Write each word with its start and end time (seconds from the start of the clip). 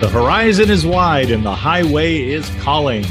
The 0.00 0.08
horizon 0.08 0.70
is 0.70 0.86
wide 0.86 1.30
and 1.30 1.44
the 1.44 1.54
highway 1.54 2.22
is 2.22 2.48
calling. 2.62 3.02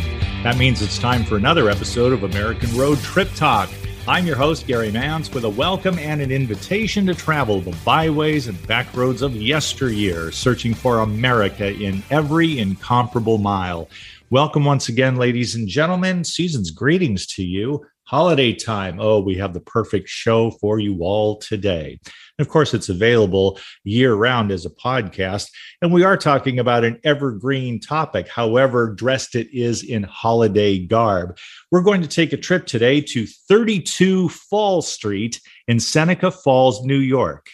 That 0.41 0.57
means 0.57 0.81
it's 0.81 0.97
time 0.97 1.23
for 1.23 1.37
another 1.37 1.69
episode 1.69 2.11
of 2.13 2.23
American 2.23 2.75
Road 2.75 2.97
Trip 3.01 3.29
Talk. 3.35 3.69
I'm 4.07 4.25
your 4.25 4.35
host, 4.35 4.65
Gary 4.65 4.89
Mantz, 4.89 5.31
with 5.31 5.43
a 5.43 5.49
welcome 5.49 5.99
and 5.99 6.19
an 6.19 6.31
invitation 6.31 7.05
to 7.05 7.13
travel 7.13 7.61
the 7.61 7.77
byways 7.85 8.47
and 8.47 8.67
back 8.67 8.91
roads 8.97 9.21
of 9.21 9.35
yesteryear, 9.35 10.31
searching 10.31 10.73
for 10.73 11.01
America 11.01 11.71
in 11.71 12.01
every 12.09 12.57
incomparable 12.57 13.37
mile. 13.37 13.87
Welcome 14.31 14.65
once 14.65 14.89
again, 14.89 15.15
ladies 15.15 15.53
and 15.53 15.67
gentlemen. 15.67 16.23
Season's 16.23 16.71
greetings 16.71 17.27
to 17.35 17.43
you. 17.43 17.85
Holiday 18.09 18.55
time. 18.55 18.99
Oh, 18.99 19.19
we 19.19 19.35
have 19.35 19.53
the 19.53 19.59
perfect 19.59 20.09
show 20.09 20.49
for 20.49 20.79
you 20.79 20.97
all 21.01 21.37
today. 21.37 21.99
And 22.39 22.47
of 22.47 22.49
course, 22.51 22.73
it's 22.73 22.89
available 22.89 23.59
year 23.83 24.15
round 24.15 24.51
as 24.51 24.65
a 24.65 24.71
podcast. 24.71 25.51
And 25.83 25.93
we 25.93 26.03
are 26.03 26.17
talking 26.17 26.57
about 26.57 26.83
an 26.83 26.99
evergreen 27.03 27.79
topic, 27.79 28.27
however, 28.27 28.95
dressed 28.95 29.35
it 29.35 29.47
is 29.55 29.83
in 29.83 30.01
holiday 30.01 30.79
garb. 30.79 31.37
We're 31.69 31.83
going 31.83 32.01
to 32.01 32.07
take 32.07 32.33
a 32.33 32.37
trip 32.37 32.65
today 32.65 32.99
to 32.99 33.27
32 33.47 34.29
Fall 34.29 34.81
Street 34.81 35.39
in 35.67 35.79
Seneca 35.79 36.31
Falls, 36.31 36.83
New 36.83 36.97
York. 36.97 37.45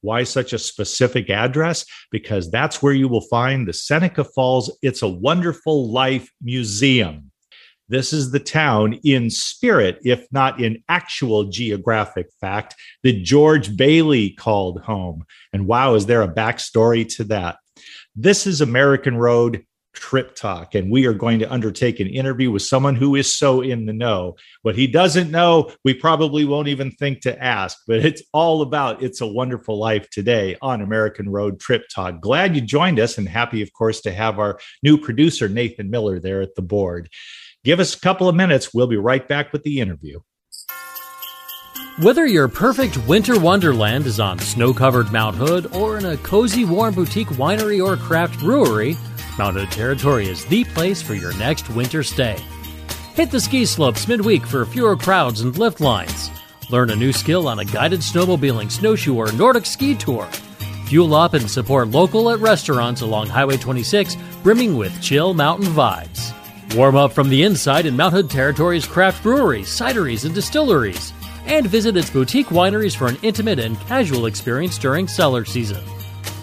Why 0.00 0.22
such 0.22 0.54
a 0.54 0.58
specific 0.58 1.28
address? 1.28 1.84
Because 2.10 2.50
that's 2.50 2.82
where 2.82 2.94
you 2.94 3.08
will 3.08 3.28
find 3.28 3.68
the 3.68 3.74
Seneca 3.74 4.24
Falls 4.24 4.74
It's 4.80 5.02
a 5.02 5.08
Wonderful 5.08 5.92
Life 5.92 6.30
Museum. 6.40 7.27
This 7.88 8.12
is 8.12 8.30
the 8.30 8.40
town 8.40 9.00
in 9.02 9.30
spirit, 9.30 9.98
if 10.04 10.26
not 10.30 10.60
in 10.60 10.82
actual 10.88 11.44
geographic 11.44 12.26
fact, 12.40 12.74
that 13.02 13.22
George 13.22 13.76
Bailey 13.76 14.30
called 14.30 14.82
home. 14.82 15.24
And 15.52 15.66
wow, 15.66 15.94
is 15.94 16.06
there 16.06 16.22
a 16.22 16.28
backstory 16.28 17.08
to 17.16 17.24
that? 17.24 17.56
This 18.14 18.46
is 18.46 18.60
American 18.60 19.16
Road 19.16 19.64
Trip 19.94 20.34
Talk, 20.36 20.74
and 20.74 20.90
we 20.90 21.06
are 21.06 21.12
going 21.14 21.38
to 21.40 21.50
undertake 21.52 21.98
an 21.98 22.06
interview 22.08 22.50
with 22.50 22.62
someone 22.62 22.94
who 22.94 23.16
is 23.16 23.34
so 23.34 23.62
in 23.62 23.86
the 23.86 23.92
know. 23.92 24.36
What 24.62 24.76
he 24.76 24.86
doesn't 24.86 25.30
know, 25.30 25.72
we 25.84 25.94
probably 25.94 26.44
won't 26.44 26.68
even 26.68 26.90
think 26.92 27.22
to 27.22 27.42
ask, 27.42 27.78
but 27.86 28.04
it's 28.04 28.22
all 28.32 28.62
about 28.62 29.02
It's 29.02 29.20
a 29.20 29.26
Wonderful 29.26 29.78
Life 29.78 30.08
today 30.10 30.56
on 30.62 30.82
American 30.82 31.28
Road 31.28 31.58
Trip 31.58 31.82
Talk. 31.92 32.20
Glad 32.20 32.54
you 32.54 32.60
joined 32.60 33.00
us, 33.00 33.18
and 33.18 33.28
happy, 33.28 33.62
of 33.62 33.72
course, 33.72 34.00
to 34.02 34.12
have 34.12 34.38
our 34.38 34.60
new 34.82 34.98
producer, 34.98 35.48
Nathan 35.48 35.90
Miller, 35.90 36.20
there 36.20 36.42
at 36.42 36.54
the 36.54 36.62
board. 36.62 37.08
Give 37.68 37.80
us 37.80 37.94
a 37.94 38.00
couple 38.00 38.30
of 38.30 38.34
minutes. 38.34 38.72
We'll 38.72 38.86
be 38.86 38.96
right 38.96 39.28
back 39.28 39.52
with 39.52 39.62
the 39.62 39.80
interview. 39.80 40.20
Whether 42.00 42.26
your 42.26 42.48
perfect 42.48 42.96
winter 43.06 43.38
wonderland 43.38 44.06
is 44.06 44.18
on 44.18 44.38
snow 44.38 44.72
covered 44.72 45.12
Mount 45.12 45.36
Hood 45.36 45.76
or 45.76 45.98
in 45.98 46.06
a 46.06 46.16
cozy, 46.16 46.64
warm 46.64 46.94
boutique 46.94 47.28
winery 47.28 47.86
or 47.86 47.98
craft 47.98 48.40
brewery, 48.40 48.96
Mount 49.36 49.56
Hood 49.56 49.70
Territory 49.70 50.28
is 50.28 50.46
the 50.46 50.64
place 50.64 51.02
for 51.02 51.12
your 51.12 51.36
next 51.36 51.68
winter 51.68 52.02
stay. 52.02 52.38
Hit 53.12 53.30
the 53.30 53.38
ski 53.38 53.66
slopes 53.66 54.08
midweek 54.08 54.46
for 54.46 54.64
fewer 54.64 54.96
crowds 54.96 55.42
and 55.42 55.58
lift 55.58 55.78
lines. 55.78 56.30
Learn 56.70 56.88
a 56.88 56.96
new 56.96 57.12
skill 57.12 57.46
on 57.46 57.58
a 57.58 57.66
guided 57.66 58.00
snowmobiling, 58.00 58.72
snowshoe, 58.72 59.14
or 59.14 59.30
Nordic 59.32 59.66
ski 59.66 59.94
tour. 59.94 60.26
Fuel 60.86 61.14
up 61.14 61.34
and 61.34 61.50
support 61.50 61.88
local 61.88 62.30
at 62.30 62.38
restaurants 62.38 63.02
along 63.02 63.26
Highway 63.26 63.58
26, 63.58 64.16
brimming 64.42 64.78
with 64.78 65.02
chill 65.02 65.34
mountain 65.34 65.68
vibes. 65.68 66.32
Warm 66.76 66.96
up 66.96 67.12
from 67.12 67.30
the 67.30 67.44
inside 67.44 67.86
in 67.86 67.96
Mount 67.96 68.12
Hood 68.12 68.28
Territory's 68.28 68.86
craft 68.86 69.22
breweries, 69.22 69.68
cideries, 69.68 70.26
and 70.26 70.34
distilleries, 70.34 71.12
and 71.46 71.66
visit 71.66 71.96
its 71.96 72.10
boutique 72.10 72.48
wineries 72.48 72.94
for 72.94 73.06
an 73.06 73.16
intimate 73.22 73.58
and 73.58 73.80
casual 73.80 74.26
experience 74.26 74.76
during 74.76 75.08
cellar 75.08 75.46
season. 75.46 75.82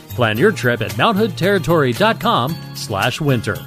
Plan 0.09 0.37
your 0.37 0.51
trip 0.51 0.81
at 0.81 0.91
mounthoodterritory.com 0.91 2.55
slash 2.73 3.21
winter. 3.21 3.57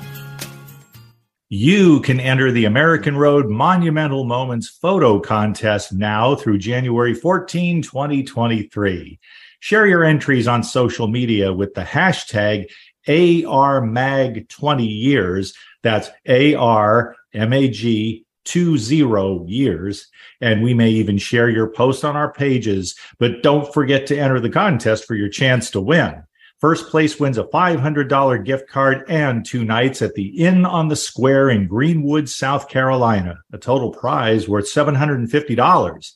You 1.51 2.01
can 2.01 2.21
enter 2.21 2.51
the 2.51 2.65
American 2.65 3.17
Road 3.17 3.49
Monumental 3.49 4.25
Moments 4.25 4.69
photo 4.69 5.21
contest 5.21 5.93
now 5.93 6.35
through 6.35 6.59
January 6.59 7.15
14, 7.15 7.83
2023. 7.83 9.19
Share 9.61 9.87
your 9.87 10.05
entries 10.05 10.47
on 10.47 10.63
social 10.63 11.09
media 11.09 11.53
with 11.53 11.75
the 11.75 11.83
hashtag 11.83 12.67
ARMAG20 13.09 14.87
years 14.89 15.55
that's 15.83 16.09
AR 16.09 16.15
A 16.27 16.55
R 16.55 17.17
M 17.35 17.53
A 17.53 17.69
G 17.69 18.25
two 18.45 18.79
zero 18.79 19.45
years. 19.47 20.09
And 20.41 20.63
we 20.63 20.73
may 20.73 20.89
even 20.91 21.19
share 21.19 21.51
your 21.51 21.69
post 21.69 22.05
on 22.05 22.17
our 22.17 22.33
pages, 22.33 22.99
but 23.19 23.43
don't 23.43 23.73
forget 23.75 24.07
to 24.07 24.19
enter 24.19 24.41
the 24.41 24.51
contest 24.51 25.05
for 25.05 25.15
your 25.15 25.29
chance 25.29 25.71
to 25.73 25.81
win. 25.81 26.23
First 26.59 26.89
place 26.89 27.21
wins 27.21 27.39
a 27.39 27.45
$500 27.45 28.45
gift 28.45 28.69
card 28.69 29.05
and 29.09 29.47
two 29.47 29.65
nights 29.65 30.03
at 30.03 30.15
the 30.15 30.27
Inn 30.45 30.65
on 30.65 30.89
the 30.89 30.97
Square 30.97 31.51
in 31.51 31.69
Greenwood, 31.69 32.29
South 32.29 32.69
Carolina, 32.69 33.39
a 33.53 33.59
total 33.59 33.93
prize 33.93 34.49
worth 34.49 34.65
$750. 34.65 36.15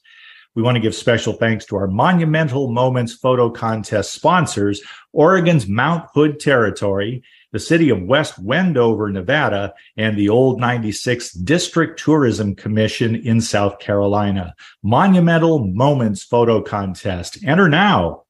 We 0.54 0.62
want 0.62 0.76
to 0.76 0.80
give 0.80 0.94
special 0.94 1.32
thanks 1.32 1.64
to 1.66 1.76
our 1.76 1.86
Monumental 1.86 2.70
Moments 2.70 3.14
photo 3.14 3.50
contest 3.50 4.12
sponsors, 4.12 4.82
Oregon's 5.12 5.66
Mount 5.66 6.08
Hood 6.14 6.40
Territory 6.40 7.22
the 7.52 7.58
city 7.58 7.90
of 7.90 8.02
West 8.02 8.38
Wendover, 8.38 9.10
Nevada, 9.10 9.74
and 9.96 10.16
the 10.16 10.30
Old 10.30 10.58
96 10.58 11.32
District 11.32 11.98
Tourism 11.98 12.54
Commission 12.54 13.14
in 13.14 13.40
South 13.40 13.78
Carolina. 13.78 14.54
Monumental 14.82 15.66
Moments 15.66 16.24
Photo 16.24 16.62
Contest. 16.62 17.38
Enter 17.44 17.68
now. 17.68 18.24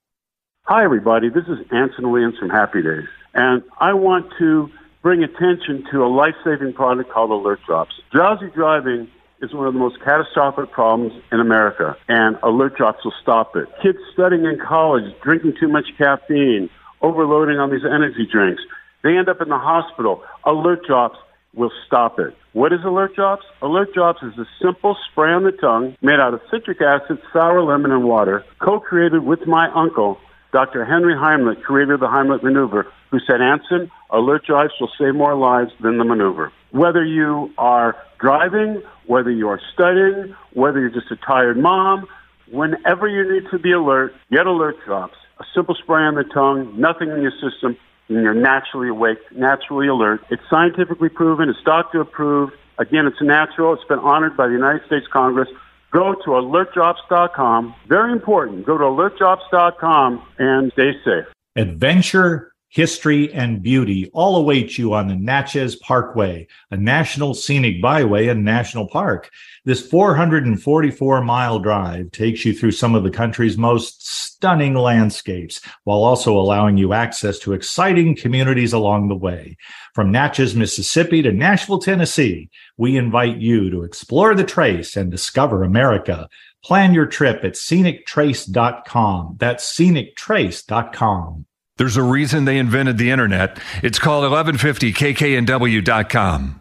Hi, 0.64 0.84
everybody. 0.84 1.28
This 1.28 1.44
is 1.44 1.58
Anson 1.70 2.10
Williams 2.10 2.36
from 2.38 2.50
Happy 2.50 2.82
Days, 2.82 3.08
and 3.34 3.62
I 3.80 3.94
want 3.94 4.26
to 4.38 4.68
bring 5.02 5.22
attention 5.22 5.84
to 5.90 6.04
a 6.04 6.06
life 6.06 6.34
saving 6.44 6.72
product 6.72 7.10
called 7.10 7.30
Alert 7.30 7.60
Drops. 7.66 7.94
Drowsy 8.12 8.50
driving 8.54 9.08
is 9.42 9.52
one 9.52 9.66
of 9.66 9.74
the 9.74 9.78
most 9.78 9.98
catastrophic 10.00 10.70
problems 10.70 11.12
in 11.32 11.40
America, 11.40 11.96
and 12.08 12.38
Alert 12.44 12.76
Drops 12.76 13.04
will 13.04 13.14
stop 13.20 13.56
it. 13.56 13.66
Kids 13.82 13.98
studying 14.12 14.44
in 14.44 14.58
college, 14.58 15.12
drinking 15.20 15.54
too 15.58 15.68
much 15.68 15.86
caffeine, 15.98 16.70
overloading 17.02 17.58
on 17.58 17.70
these 17.70 17.84
energy 17.84 18.26
drinks. 18.30 18.62
They 19.02 19.16
end 19.16 19.28
up 19.28 19.40
in 19.40 19.48
the 19.48 19.58
hospital. 19.58 20.22
Alert 20.44 20.86
Drops 20.86 21.18
will 21.54 21.72
stop 21.86 22.20
it. 22.20 22.36
What 22.52 22.72
is 22.72 22.80
Alert 22.84 23.16
Drops? 23.16 23.44
Alert 23.60 23.92
Drops 23.92 24.22
is 24.22 24.38
a 24.38 24.46
simple 24.62 24.96
spray 25.10 25.32
on 25.32 25.42
the 25.42 25.52
tongue 25.52 25.96
made 26.00 26.20
out 26.20 26.34
of 26.34 26.40
citric 26.48 26.80
acid, 26.80 27.18
sour 27.32 27.62
lemon, 27.62 27.90
and 27.90 28.04
water, 28.04 28.44
co-created 28.60 29.24
with 29.24 29.46
my 29.46 29.68
uncle, 29.74 30.18
Dr. 30.52 30.84
Henry 30.84 31.14
Heimlich, 31.14 31.62
creator 31.62 31.94
of 31.94 32.00
the 32.00 32.06
Heimlich 32.06 32.42
maneuver, 32.42 32.86
who 33.10 33.18
said, 33.20 33.40
Anson, 33.40 33.90
Alert 34.10 34.44
Drops 34.46 34.74
will 34.80 34.90
save 34.98 35.16
more 35.16 35.34
lives 35.34 35.72
than 35.80 35.98
the 35.98 36.04
maneuver. 36.04 36.52
Whether 36.72 37.04
you 37.04 37.52
are 37.56 37.96
driving, 38.18 38.82
whether 39.06 39.30
you 39.30 39.48
are 39.48 39.60
studying, 39.72 40.34
whether 40.52 40.80
you're 40.80 40.90
just 40.90 41.10
a 41.10 41.16
tired 41.16 41.56
mom, 41.56 42.06
whenever 42.50 43.08
you 43.08 43.32
need 43.32 43.50
to 43.50 43.58
be 43.58 43.72
alert, 43.72 44.14
get 44.30 44.46
Alert 44.46 44.76
Drops. 44.84 45.16
A 45.38 45.44
simple 45.54 45.74
spray 45.74 46.02
on 46.02 46.14
the 46.14 46.24
tongue, 46.24 46.78
nothing 46.78 47.10
in 47.10 47.22
your 47.22 47.32
system, 47.32 47.76
and 48.08 48.22
you're 48.22 48.34
naturally 48.34 48.88
awake, 48.88 49.18
naturally 49.32 49.88
alert. 49.88 50.22
It's 50.30 50.42
scientifically 50.48 51.08
proven, 51.08 51.48
it's 51.48 51.62
doctor 51.64 52.00
approved. 52.00 52.52
Again, 52.78 53.06
it's 53.06 53.20
natural. 53.20 53.74
It's 53.74 53.84
been 53.84 53.98
honored 53.98 54.36
by 54.36 54.46
the 54.46 54.54
United 54.54 54.86
States 54.86 55.06
Congress. 55.12 55.48
Go 55.90 56.14
to 56.14 56.30
alertdrops.com. 56.30 57.74
Very 57.86 58.12
important. 58.12 58.64
Go 58.64 58.78
to 58.78 58.84
alertdrops.com 58.84 60.22
and 60.38 60.72
stay 60.72 60.92
safe. 61.04 61.26
Adventure 61.54 62.51
history, 62.72 63.30
and 63.34 63.62
beauty 63.62 64.10
all 64.14 64.36
await 64.36 64.78
you 64.78 64.94
on 64.94 65.06
the 65.06 65.14
Natchez 65.14 65.76
Parkway, 65.76 66.46
a 66.70 66.76
national 66.76 67.34
scenic 67.34 67.82
byway 67.82 68.28
and 68.28 68.46
national 68.46 68.88
park. 68.88 69.30
This 69.66 69.86
444 69.86 71.22
mile 71.22 71.58
drive 71.58 72.10
takes 72.12 72.46
you 72.46 72.54
through 72.54 72.70
some 72.70 72.94
of 72.94 73.04
the 73.04 73.10
country's 73.10 73.58
most 73.58 74.08
stunning 74.08 74.74
landscapes 74.74 75.60
while 75.84 76.02
also 76.02 76.32
allowing 76.36 76.78
you 76.78 76.94
access 76.94 77.38
to 77.40 77.52
exciting 77.52 78.16
communities 78.16 78.72
along 78.72 79.08
the 79.08 79.16
way. 79.16 79.58
From 79.94 80.10
Natchez, 80.10 80.56
Mississippi 80.56 81.20
to 81.20 81.30
Nashville, 81.30 81.78
Tennessee, 81.78 82.48
we 82.78 82.96
invite 82.96 83.36
you 83.36 83.68
to 83.68 83.82
explore 83.82 84.34
the 84.34 84.44
trace 84.44 84.96
and 84.96 85.10
discover 85.10 85.62
America. 85.62 86.26
Plan 86.64 86.94
your 86.94 87.06
trip 87.06 87.44
at 87.44 87.52
scenictrace.com. 87.52 89.36
That's 89.38 89.78
scenictrace.com. 89.78 91.44
There's 91.82 91.96
a 91.96 92.02
reason 92.04 92.44
they 92.44 92.58
invented 92.58 92.96
the 92.96 93.10
internet. 93.10 93.58
It's 93.82 93.98
called 93.98 94.22
1150kknw.com. 94.22 96.60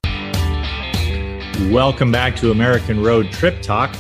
Welcome 1.72 2.12
back 2.12 2.36
to 2.38 2.50
American 2.50 3.04
Road 3.04 3.32
Trip 3.32 3.62
Talk. 3.62 3.96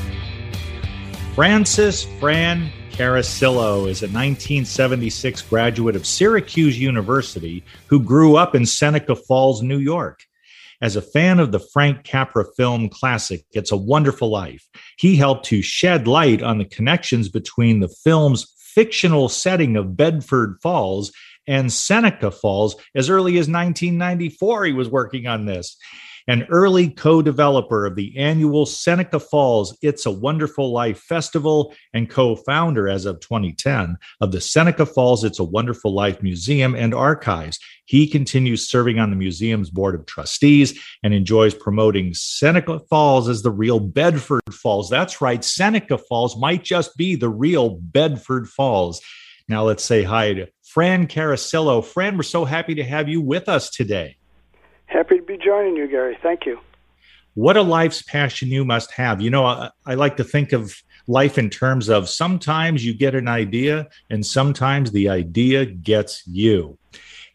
Francis 1.35 2.05
Fran 2.19 2.71
Caracillo 2.89 3.87
is 3.87 4.01
a 4.01 4.07
1976 4.07 5.43
graduate 5.43 5.95
of 5.95 6.07
Syracuse 6.07 6.79
University 6.79 7.63
who 7.85 8.01
grew 8.01 8.35
up 8.35 8.55
in 8.55 8.65
Seneca 8.65 9.15
Falls, 9.15 9.61
New 9.61 9.77
York. 9.77 10.23
As 10.81 10.95
a 10.95 11.03
fan 11.03 11.39
of 11.39 11.51
the 11.51 11.59
Frank 11.59 12.03
Capra 12.03 12.45
film 12.57 12.89
classic, 12.89 13.45
It's 13.51 13.71
a 13.71 13.77
Wonderful 13.77 14.31
Life, 14.31 14.67
he 14.97 15.17
helped 15.17 15.45
to 15.45 15.61
shed 15.61 16.07
light 16.07 16.41
on 16.41 16.57
the 16.57 16.65
connections 16.65 17.29
between 17.29 17.79
the 17.79 17.95
film's 18.03 18.51
fictional 18.73 19.29
setting 19.29 19.75
of 19.75 19.95
Bedford 19.95 20.57
Falls 20.61 21.11
and 21.47 21.71
Seneca 21.71 22.31
Falls. 22.31 22.75
As 22.95 23.09
early 23.09 23.33
as 23.33 23.47
1994, 23.47 24.65
he 24.65 24.73
was 24.73 24.89
working 24.89 25.27
on 25.27 25.45
this 25.45 25.77
an 26.27 26.45
early 26.49 26.89
co 26.89 27.21
developer 27.21 27.85
of 27.85 27.95
the 27.95 28.17
annual 28.17 28.65
Seneca 28.65 29.19
Falls 29.19 29.77
It's 29.81 30.05
a 30.05 30.11
Wonderful 30.11 30.71
Life 30.71 30.99
Festival 30.99 31.73
and 31.93 32.09
co 32.09 32.35
founder 32.35 32.87
as 32.89 33.05
of 33.05 33.19
2010 33.19 33.97
of 34.19 34.31
the 34.31 34.41
Seneca 34.41 34.85
Falls 34.85 35.23
It's 35.23 35.39
a 35.39 35.43
Wonderful 35.43 35.93
Life 35.93 36.21
Museum 36.21 36.75
and 36.75 36.93
Archives. 36.93 37.59
He 37.85 38.07
continues 38.07 38.69
serving 38.69 38.99
on 38.99 39.09
the 39.09 39.15
museum's 39.15 39.69
board 39.69 39.95
of 39.95 40.05
trustees 40.05 40.79
and 41.03 41.13
enjoys 41.13 41.53
promoting 41.53 42.13
Seneca 42.13 42.79
Falls 42.89 43.27
as 43.27 43.41
the 43.41 43.51
real 43.51 43.79
Bedford 43.79 44.53
Falls. 44.53 44.89
That's 44.89 45.21
right, 45.21 45.43
Seneca 45.43 45.97
Falls 45.97 46.37
might 46.37 46.63
just 46.63 46.95
be 46.95 47.15
the 47.15 47.29
real 47.29 47.71
Bedford 47.71 48.47
Falls. 48.47 49.01
Now 49.49 49.63
let's 49.63 49.83
say 49.83 50.03
hi 50.03 50.33
to 50.33 50.47
Fran 50.63 51.07
Carasello. 51.07 51.83
Fran, 51.83 52.15
we're 52.15 52.23
so 52.23 52.45
happy 52.45 52.75
to 52.75 52.83
have 52.83 53.09
you 53.09 53.19
with 53.19 53.49
us 53.49 53.69
today. 53.69 54.15
Happy 54.91 55.15
to 55.19 55.23
be 55.23 55.37
joining 55.37 55.77
you, 55.77 55.87
Gary. 55.87 56.17
Thank 56.21 56.45
you. 56.45 56.59
What 57.35 57.55
a 57.55 57.61
life's 57.61 58.01
passion 58.01 58.49
you 58.49 58.65
must 58.65 58.91
have. 58.91 59.21
You 59.21 59.29
know, 59.29 59.45
I, 59.45 59.69
I, 59.85 59.93
like 59.93 60.17
to 60.17 60.23
think 60.25 60.51
of 60.51 60.83
life 61.07 61.37
in 61.37 61.49
terms 61.49 61.87
of 61.87 62.09
sometimes 62.09 62.85
you 62.85 62.93
get 62.93 63.15
an 63.15 63.29
idea 63.29 63.87
and 64.09 64.25
sometimes 64.25 64.91
the 64.91 65.07
idea 65.07 65.65
gets 65.65 66.27
you. 66.27 66.77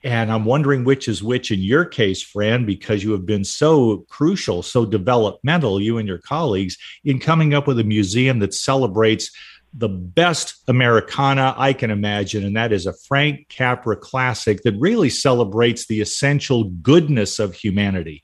And 0.05 0.31
I'm 0.31 0.45
wondering 0.45 0.85
which 0.85 1.09
is 1.09 1.23
which 1.23 1.51
in 1.51 1.61
your 1.61 1.87
case, 1.87 2.23
Fran, 2.23 2.67
because 2.67 3.03
you 3.03 3.13
have 3.13 3.25
been 3.25 3.43
so 3.43 4.05
crucial, 4.11 4.63
so 4.63 4.85
developmental, 4.85 5.81
you 5.81 5.97
and 5.97 6.07
your 6.07 6.19
colleagues, 6.19 6.77
in 7.05 7.19
coming 7.19 7.55
up 7.55 7.67
with 7.67 7.79
a 7.79 7.85
museum 7.85 8.39
that 8.41 8.53
celebrates 8.53 9.31
the 9.77 9.89
best 9.89 10.63
Americana 10.69 11.55
I 11.57 11.75
can 11.75 11.91
imagine, 11.91 12.45
and 12.45 12.57
that 12.57 12.73
is 12.73 12.87
a 12.87 12.95
Frank 12.95 13.49
Capra 13.49 13.97
classic 13.97 14.63
that 14.63 14.75
really 14.79 15.11
celebrates 15.11 15.87
the 15.87 16.01
essential 16.01 16.65
goodness 16.65 17.39
of 17.39 17.55
humanity. 17.55 18.23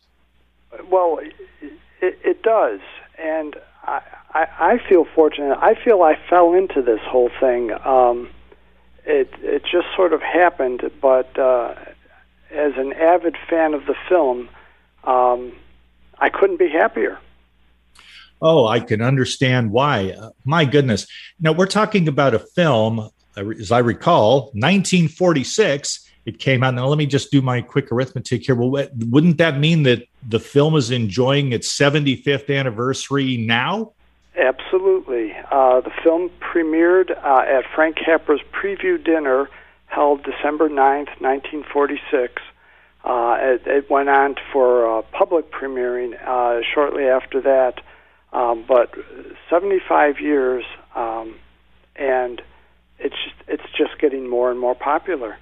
Well, 0.90 1.20
it, 1.20 2.18
it 2.24 2.42
does, 2.42 2.80
and 3.18 3.56
I, 3.84 4.00
I, 4.32 4.46
I, 4.58 4.88
feel 4.88 5.04
fortunate. 5.14 5.58
I 5.60 5.74
feel 5.74 6.02
I 6.02 6.18
fell 6.28 6.54
into 6.54 6.80
this 6.80 7.00
whole 7.02 7.30
thing. 7.38 7.72
Um, 7.84 8.30
it 9.04 9.30
it 9.40 9.62
just 9.64 9.88
sort 9.94 10.12
of 10.12 10.22
happened, 10.22 10.90
but 11.00 11.38
uh, 11.38 11.74
as 12.50 12.72
an 12.76 12.92
avid 12.94 13.36
fan 13.48 13.74
of 13.74 13.84
the 13.86 13.94
film, 14.08 14.48
um, 15.04 15.52
I 16.18 16.30
couldn't 16.30 16.58
be 16.58 16.68
happier. 16.68 17.18
Oh, 18.42 18.66
I 18.66 18.80
can 18.80 19.00
understand 19.00 19.70
why. 19.70 20.10
Uh, 20.10 20.30
my 20.44 20.64
goodness. 20.64 21.06
Now, 21.40 21.52
we're 21.52 21.66
talking 21.66 22.08
about 22.08 22.34
a 22.34 22.40
film, 22.40 22.98
uh, 22.98 23.48
as 23.50 23.70
I 23.70 23.78
recall, 23.78 24.46
1946. 24.54 26.08
It 26.26 26.40
came 26.40 26.64
out. 26.64 26.74
Now, 26.74 26.86
let 26.86 26.98
me 26.98 27.06
just 27.06 27.30
do 27.30 27.40
my 27.40 27.62
quick 27.62 27.92
arithmetic 27.92 28.44
here. 28.44 28.56
Well, 28.56 28.88
wouldn't 29.10 29.38
that 29.38 29.60
mean 29.60 29.84
that 29.84 30.06
the 30.28 30.40
film 30.40 30.74
is 30.74 30.90
enjoying 30.90 31.52
its 31.52 31.72
75th 31.72 32.54
anniversary 32.54 33.36
now? 33.36 33.92
Absolutely. 34.36 35.32
Uh, 35.50 35.80
the 35.80 35.92
film 36.02 36.30
premiered 36.40 37.10
uh, 37.24 37.44
at 37.46 37.64
Frank 37.72 37.96
Capra's 37.96 38.40
preview 38.52 39.02
dinner 39.02 39.48
held 39.86 40.24
December 40.24 40.68
9th, 40.68 41.20
1946. 41.20 42.42
Uh, 43.04 43.36
it, 43.38 43.66
it, 43.66 43.90
went 43.90 44.08
on 44.08 44.36
for 44.52 45.02
public 45.12 45.50
premiering 45.50 46.14
uh, 46.26 46.62
shortly 46.72 47.04
after 47.04 47.40
that. 47.40 47.82
Um, 48.32 48.64
but 48.66 48.90
75 49.50 50.20
years, 50.20 50.64
um, 50.94 51.36
and 51.96 52.40
it's 52.98 53.14
just, 53.14 53.36
it's 53.48 53.72
just 53.76 54.00
getting 54.00 54.28
more 54.28 54.50
and 54.50 54.58
more 54.58 54.74
popular. 54.74 55.36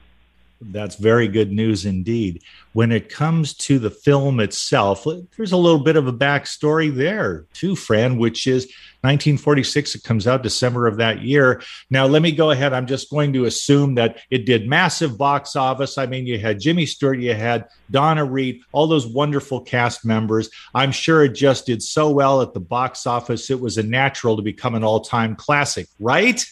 That's 0.61 0.97
very 0.97 1.27
good 1.27 1.51
news 1.51 1.87
indeed. 1.87 2.43
When 2.75 2.93
it 2.93 3.09
comes 3.09 3.55
to 3.55 3.79
the 3.79 3.91
film 3.91 4.41
itself, 4.41 5.07
there's 5.37 5.53
a 5.53 5.57
little 5.57 5.83
bit 5.83 5.97
of 5.97 6.07
a 6.07 6.13
backstory 6.13 6.95
there 6.95 7.47
too, 7.55 7.75
Fran, 7.75 8.19
which 8.19 8.47
is 8.47 8.65
1946. 9.03 9.95
It 9.95 10.05
comes 10.05 10.27
out 10.27 10.43
December 10.43 10.87
of 10.87 10.99
that 10.99 11.23
year. 11.23 11.63
Now, 11.89 12.05
let 12.05 12.21
me 12.21 12.31
go 12.31 12.51
ahead. 12.51 12.75
I'm 12.75 12.87
just 12.87 13.11
going 13.11 13.33
to 13.33 13.47
assume 13.47 13.95
that 13.95 14.19
it 14.31 14.45
did 14.45 14.69
massive 14.69 15.17
box 15.17 15.57
office. 15.57 15.97
I 15.97 16.05
mean, 16.05 16.27
you 16.27 16.39
had 16.39 16.61
Jimmy 16.61 16.85
Stewart, 16.85 17.19
you 17.19 17.33
had 17.33 17.67
Donna 17.91 18.25
Reed, 18.25 18.61
all 18.73 18.87
those 18.87 19.07
wonderful 19.07 19.63
cast 19.63 20.05
members. 20.05 20.51
I'm 20.75 20.93
sure 20.93 21.25
it 21.25 21.35
just 21.35 21.65
did 21.65 21.83
so 21.83 22.11
well 22.11 22.43
at 22.43 22.53
the 22.53 22.61
box 22.61 23.07
office. 23.07 23.49
It 23.49 23.61
was 23.61 23.79
a 23.79 23.83
natural 23.83 24.37
to 24.37 24.43
become 24.43 24.75
an 24.75 24.85
all 24.85 25.01
time 25.01 25.37
classic, 25.37 25.87
right? 25.99 26.45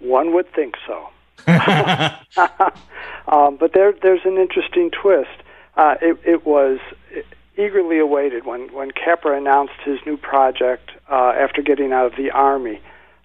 One 0.00 0.34
would 0.34 0.52
think 0.52 0.74
so. 0.86 1.10
um, 3.28 3.56
but 3.56 3.72
there, 3.72 3.92
there's 4.02 4.24
an 4.24 4.38
interesting 4.38 4.90
twist. 4.90 5.42
Uh, 5.76 5.96
it, 6.00 6.18
it 6.24 6.46
was 6.46 6.78
eagerly 7.56 7.98
awaited 7.98 8.44
when, 8.44 8.72
when 8.72 8.90
Capra 8.90 9.36
announced 9.36 9.74
his 9.84 9.98
new 10.06 10.16
project 10.16 10.90
uh, 11.10 11.32
after 11.38 11.62
getting 11.62 11.92
out 11.92 12.06
of 12.06 12.16
the 12.16 12.30
Army. 12.30 12.80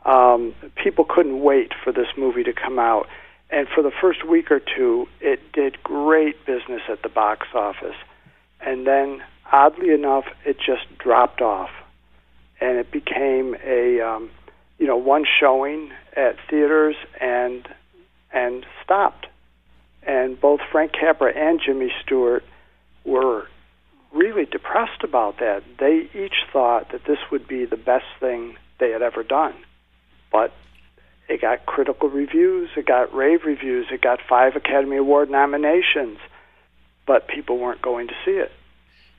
Um, 0.05 0.55
people 0.75 1.05
couldn't 1.05 1.41
wait 1.41 1.73
for 1.83 1.91
this 1.91 2.07
movie 2.17 2.43
to 2.43 2.53
come 2.53 2.79
out. 2.79 3.07
And 3.49 3.67
for 3.67 3.83
the 3.83 3.91
first 3.91 4.25
week 4.25 4.49
or 4.49 4.59
two, 4.59 5.07
it 5.19 5.51
did 5.51 5.81
great 5.83 6.45
business 6.45 6.81
at 6.89 7.03
the 7.03 7.09
box 7.09 7.47
office. 7.53 7.95
And 8.61 8.87
then, 8.87 9.21
oddly 9.51 9.91
enough, 9.91 10.25
it 10.45 10.57
just 10.57 10.85
dropped 10.97 11.41
off. 11.41 11.69
And 12.61 12.77
it 12.77 12.91
became 12.91 13.55
a, 13.63 13.99
um, 13.99 14.29
you 14.79 14.87
know, 14.87 14.95
one 14.95 15.25
showing 15.39 15.91
at 16.15 16.37
theaters 16.49 16.95
and 17.19 17.67
and 18.33 18.65
stopped. 18.83 19.27
And 20.03 20.39
both 20.39 20.61
Frank 20.71 20.93
Capra 20.93 21.31
and 21.33 21.61
Jimmy 21.63 21.91
Stewart 22.01 22.43
were 23.03 23.47
really 24.11 24.45
depressed 24.45 25.03
about 25.03 25.39
that. 25.39 25.63
They 25.79 26.09
each 26.13 26.45
thought 26.51 26.91
that 26.91 27.05
this 27.05 27.19
would 27.31 27.47
be 27.47 27.65
the 27.65 27.77
best 27.77 28.05
thing 28.19 28.57
they 28.79 28.91
had 28.91 29.01
ever 29.01 29.23
done. 29.23 29.53
But 30.31 30.53
it 31.29 31.41
got 31.41 31.65
critical 31.65 32.09
reviews, 32.09 32.69
it 32.75 32.85
got 32.85 33.13
rave 33.13 33.45
reviews, 33.45 33.87
it 33.91 34.01
got 34.01 34.19
five 34.27 34.55
Academy 34.55 34.97
Award 34.97 35.29
nominations, 35.29 36.17
but 37.05 37.27
people 37.27 37.57
weren't 37.57 37.81
going 37.81 38.07
to 38.07 38.13
see 38.25 38.31
it. 38.31 38.51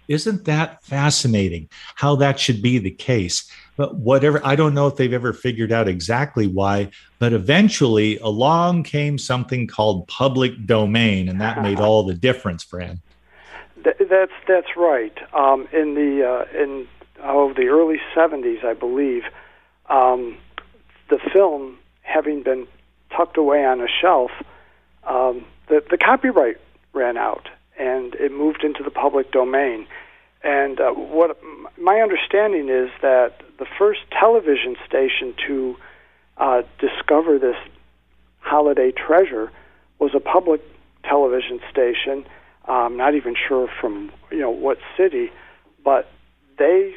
Isn't 0.08 0.44
that 0.44 0.82
fascinating 0.82 1.68
how 1.94 2.16
that 2.16 2.38
should 2.38 2.60
be 2.60 2.78
the 2.78 2.90
case? 2.90 3.50
But 3.76 3.96
whatever, 3.96 4.40
I 4.44 4.54
don't 4.54 4.74
know 4.74 4.86
if 4.86 4.96
they've 4.96 5.12
ever 5.12 5.32
figured 5.32 5.72
out 5.72 5.88
exactly 5.88 6.46
why, 6.46 6.90
but 7.18 7.32
eventually 7.32 8.18
along 8.18 8.82
came 8.82 9.16
something 9.16 9.66
called 9.66 10.06
public 10.08 10.66
domain, 10.66 11.28
and 11.28 11.40
that 11.40 11.62
made 11.62 11.80
all 11.80 12.02
the 12.02 12.14
difference, 12.14 12.62
Fran. 12.62 13.00
that's 13.82 14.32
that's 14.46 14.76
right. 14.76 15.16
Um, 15.32 15.68
in 15.72 15.94
the 15.94 16.26
uh, 16.26 16.62
in 16.62 16.86
oh 17.22 17.52
the 17.54 17.68
early 17.68 17.98
'70s, 18.14 18.62
I 18.64 18.74
believe, 18.74 19.22
um, 19.88 20.36
the 21.08 21.18
film 21.32 21.78
having 22.02 22.42
been 22.42 22.66
tucked 23.16 23.36
away 23.36 23.64
on 23.64 23.80
a 23.80 23.88
shelf, 23.88 24.30
um, 25.04 25.44
the 25.68 25.82
the 25.90 25.96
copyright 25.96 26.58
ran 26.92 27.16
out, 27.16 27.48
and 27.78 28.14
it 28.16 28.32
moved 28.32 28.64
into 28.64 28.82
the 28.82 28.90
public 28.90 29.32
domain. 29.32 29.86
And 30.44 30.80
uh, 30.80 30.90
what 30.90 31.38
my 31.78 32.00
understanding 32.00 32.68
is 32.68 32.90
that 33.00 33.34
the 33.58 33.66
first 33.78 34.00
television 34.10 34.76
station 34.86 35.34
to 35.46 35.76
uh, 36.36 36.62
discover 36.78 37.38
this 37.38 37.56
holiday 38.40 38.90
treasure 38.90 39.52
was 39.98 40.14
a 40.14 40.20
public 40.20 40.60
television 41.04 41.60
station. 41.70 42.24
I'm 42.66 42.96
not 42.96 43.14
even 43.14 43.36
sure 43.48 43.68
from 43.80 44.10
you 44.30 44.40
know 44.40 44.50
what 44.50 44.78
city, 44.96 45.30
but 45.84 46.10
they 46.58 46.94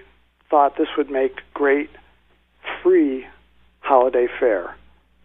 thought 0.49 0.77
this 0.77 0.89
would 0.97 1.11
make 1.11 1.41
great 1.53 1.89
free 2.81 3.27
holiday 3.79 4.27
fare, 4.39 4.75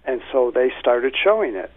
and 0.04 0.20
so 0.30 0.50
they 0.50 0.70
started 0.78 1.14
showing 1.22 1.54
it, 1.54 1.72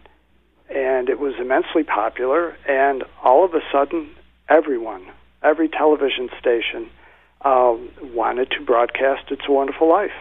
and 0.69 1.07
it 1.07 1.19
was 1.19 1.35
immensely 1.39 1.83
popular. 1.83 2.55
And 2.67 3.03
all 3.23 3.45
of 3.45 3.53
a 3.53 3.61
sudden, 3.71 4.09
everyone 4.49 5.05
every 5.43 5.69
television 5.69 6.29
station 6.39 6.89
um, 7.41 7.89
wanted 8.01 8.51
to 8.51 8.63
broadcast 8.63 9.31
It's 9.31 9.43
a 9.47 9.51
Wonderful 9.51 9.89
Life. 9.89 10.13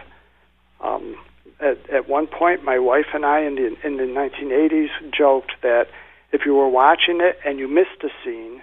Um, 0.81 1.17
at, 1.59 1.89
at 1.89 2.09
one 2.09 2.27
point, 2.27 2.63
my 2.63 2.79
wife 2.79 3.07
and 3.13 3.25
I 3.25 3.41
in 3.41 3.55
the, 3.55 3.87
in 3.87 3.97
the 3.97 4.03
1980s 4.03 4.89
joked 5.17 5.53
that 5.61 5.87
if 6.31 6.45
you 6.45 6.55
were 6.55 6.67
watching 6.67 7.21
it 7.21 7.39
and 7.45 7.59
you 7.59 7.67
missed 7.67 8.03
a 8.03 8.09
scene, 8.23 8.61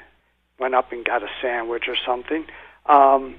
went 0.59 0.75
up 0.75 0.93
and 0.93 1.05
got 1.05 1.23
a 1.23 1.29
sandwich 1.41 1.85
or 1.89 1.97
something, 2.05 2.45
um, 2.87 3.37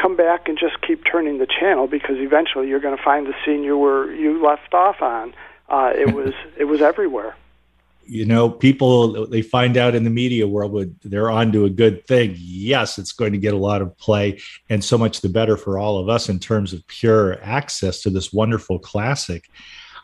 come 0.00 0.16
back 0.16 0.48
and 0.48 0.58
just 0.58 0.80
keep 0.80 1.04
turning 1.04 1.38
the 1.38 1.46
channel 1.46 1.86
because 1.86 2.16
eventually 2.18 2.68
you're 2.68 2.80
going 2.80 2.96
to 2.96 3.02
find 3.02 3.26
the 3.26 3.34
scene 3.44 3.62
you 3.62 3.76
were 3.76 4.10
you 4.12 4.42
left 4.42 4.72
off 4.72 5.02
on. 5.02 5.34
Uh, 5.68 5.92
it 5.94 6.14
was 6.14 6.32
it 6.56 6.64
was 6.64 6.80
everywhere 6.80 7.34
you 8.08 8.24
know, 8.24 8.48
people 8.48 9.26
they 9.26 9.42
find 9.42 9.76
out 9.76 9.94
in 9.94 10.04
the 10.04 10.10
media 10.10 10.48
world 10.48 10.94
they're 11.04 11.30
on 11.30 11.52
to 11.52 11.66
a 11.66 11.70
good 11.70 12.06
thing. 12.06 12.34
Yes, 12.38 12.98
it's 12.98 13.12
going 13.12 13.32
to 13.32 13.38
get 13.38 13.54
a 13.54 13.58
lot 13.58 13.82
of 13.82 13.96
play, 13.98 14.40
and 14.70 14.82
so 14.82 14.96
much 14.96 15.20
the 15.20 15.28
better 15.28 15.56
for 15.56 15.78
all 15.78 15.98
of 15.98 16.08
us 16.08 16.28
in 16.28 16.38
terms 16.38 16.72
of 16.72 16.86
pure 16.86 17.38
access 17.42 18.00
to 18.02 18.10
this 18.10 18.32
wonderful 18.32 18.78
classic. 18.78 19.50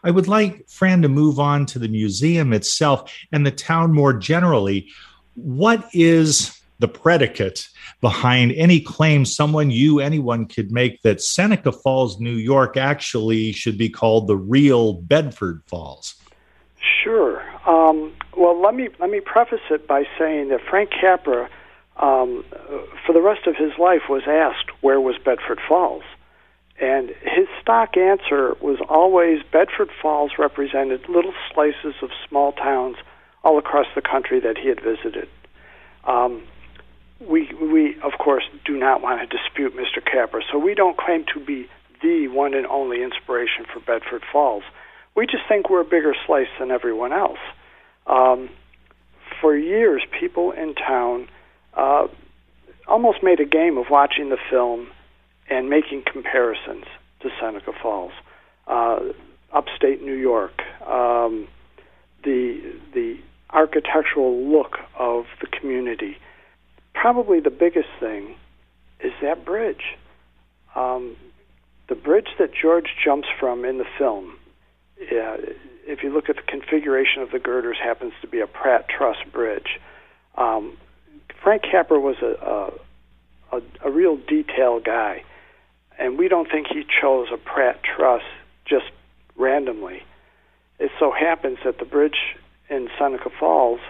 I 0.05 0.11
would 0.11 0.29
like 0.29 0.69
Fran 0.69 1.01
to 1.03 1.09
move 1.09 1.41
on 1.41 1.65
to 1.67 1.79
the 1.79 1.89
museum 1.89 2.53
itself 2.53 3.11
and 3.33 3.47
the 3.47 3.51
town 3.51 3.93
more 3.93 4.13
generally. 4.13 4.91
What 5.35 5.89
is 5.95 6.61
the 6.79 6.89
predicate 6.89 7.67
behind 8.03 8.53
any 8.53 8.81
claim 8.81 9.25
someone, 9.25 9.71
you, 9.71 10.01
anyone 10.01 10.47
could 10.47 10.71
make 10.71 11.01
that 11.03 11.23
Seneca 11.23 11.73
Falls, 11.73 12.21
New 12.21 12.35
York 12.35 12.77
actually 12.77 13.53
should 13.53 13.79
be 13.79 13.89
called 13.89 14.29
the 14.29 14.37
real 14.37 14.93
Bedford 14.93 15.63
Falls? 15.67 16.15
Sure. 17.03 17.43
Um, 17.67 18.13
well, 18.37 18.61
let 18.61 18.75
me 18.75 18.89
let 19.01 19.11
me 19.11 19.21
preface 19.21 19.61
it 19.71 19.87
by 19.87 20.05
saying 20.19 20.49
that 20.49 20.61
Frank 20.69 20.91
Capra, 20.91 21.49
um, 21.97 22.45
for 23.07 23.13
the 23.13 23.23
rest 23.23 23.47
of 23.47 23.57
his 23.57 23.73
life, 23.79 24.03
was 24.09 24.23
asked 24.27 24.71
where 24.83 25.01
was 25.01 25.17
Bedford 25.25 25.61
Falls, 25.67 26.03
and 26.81 27.09
his 27.23 27.47
stock 27.63 27.97
answer 27.97 28.55
was 28.61 28.79
always 28.89 29.43
Bedford 29.51 29.91
Falls 30.03 30.33
represented 30.39 31.09
little 31.09 31.35
slices 31.53 31.95
of 32.03 32.11
small 32.29 32.53
towns 32.53 32.97
all 33.43 33.59
across 33.59 33.87
the 33.95 34.03
country 34.03 34.41
that 34.41 34.59
he 34.59 34.69
had 34.69 34.81
visited. 34.83 35.29
Um, 36.05 36.43
we, 37.21 37.49
we 37.55 37.99
of 38.01 38.13
course, 38.19 38.45
do 38.65 38.77
not 38.77 39.01
want 39.01 39.21
to 39.21 39.37
dispute 39.37 39.75
Mr. 39.75 40.05
Capra, 40.05 40.43
so 40.51 40.59
we 40.59 40.75
don't 40.75 40.97
claim 40.97 41.25
to 41.33 41.41
be 41.41 41.69
the 42.03 42.29
one 42.29 42.55
and 42.55 42.67
only 42.67 43.03
inspiration 43.03 43.65
for 43.73 43.81
Bedford 43.81 44.23
Falls. 44.31 44.65
We 45.15 45.27
just 45.27 45.45
think 45.49 45.71
we're 45.71 45.81
a 45.81 45.85
bigger 45.85 46.15
slice 46.27 46.49
than 46.59 46.71
everyone 46.71 47.13
else. 47.13 47.39
Um, 48.07 48.51
for 49.41 49.57
years, 49.57 50.03
people 50.19 50.53
in 50.53 50.75
town 50.75 51.29
uh, 51.75 52.07
almost 52.87 53.23
made 53.23 53.41
a 53.41 53.45
game 53.45 53.79
of 53.79 53.87
watching 53.91 54.31
the 54.31 54.39
film 54.51 54.89
and 55.49 55.69
making 55.69 56.03
comparisons 56.11 56.85
to 57.21 57.31
Seneca 57.41 57.73
Falls, 57.83 58.13
uh, 58.67 59.01
upstate 59.53 60.03
New 60.03 60.15
York, 60.15 60.63
um, 60.87 61.49
the 62.23 62.61
the 62.93 63.19
architectural 63.51 64.51
look 64.51 64.79
of 64.99 65.27
the 65.41 65.47
community, 65.47 66.17
probably 66.95 67.41
the 67.41 67.51
biggest 67.51 67.89
thing 68.01 68.35
is 69.01 69.13
that 69.23 69.45
bridge. 69.45 69.97
Um, 70.75 71.17
the 71.89 71.95
bridge 71.95 72.29
that 72.39 72.51
George 72.53 72.97
jumps 73.05 73.29
from 73.39 73.65
in 73.65 73.79
the 73.79 73.85
film, 73.99 74.37
yeah, 75.13 75.37
if 75.87 76.03
you 76.03 76.13
look 76.13 76.29
at 76.29 76.37
the 76.37 76.43
configuration 76.43 77.23
of 77.23 77.31
the 77.31 77.39
girders, 77.39 77.77
happens 77.83 78.13
to 78.23 78.27
be 78.27 78.41
a 78.41 78.47
Pratt 78.47 78.89
Truss 78.89 79.17
bridge. 79.33 79.79
Um, 80.37 80.77
Frank 81.43 81.63
Capra 81.71 82.01
was 82.01 82.17
a, 82.23 82.73
a, 83.53 83.59
a, 83.59 83.89
a 83.89 83.91
real 83.91 84.17
detail 84.17 84.81
guy, 84.81 85.23
and 85.99 86.19
we 86.19 86.29
don't 86.29 86.51
think 86.51 86.67
he 86.69 86.85
chose 87.01 87.29
a 87.33 87.37
Pratt 87.37 87.81
Truss 87.83 88.23
just 88.65 88.87
randomly. 89.37 90.03
It 90.79 90.91
so 90.99 91.13
happens 91.13 91.59
that 91.65 91.79
the 91.79 91.85
bridge 91.85 92.37
in 92.69 92.89
Seneca 92.99 93.31
Falls 93.39 93.81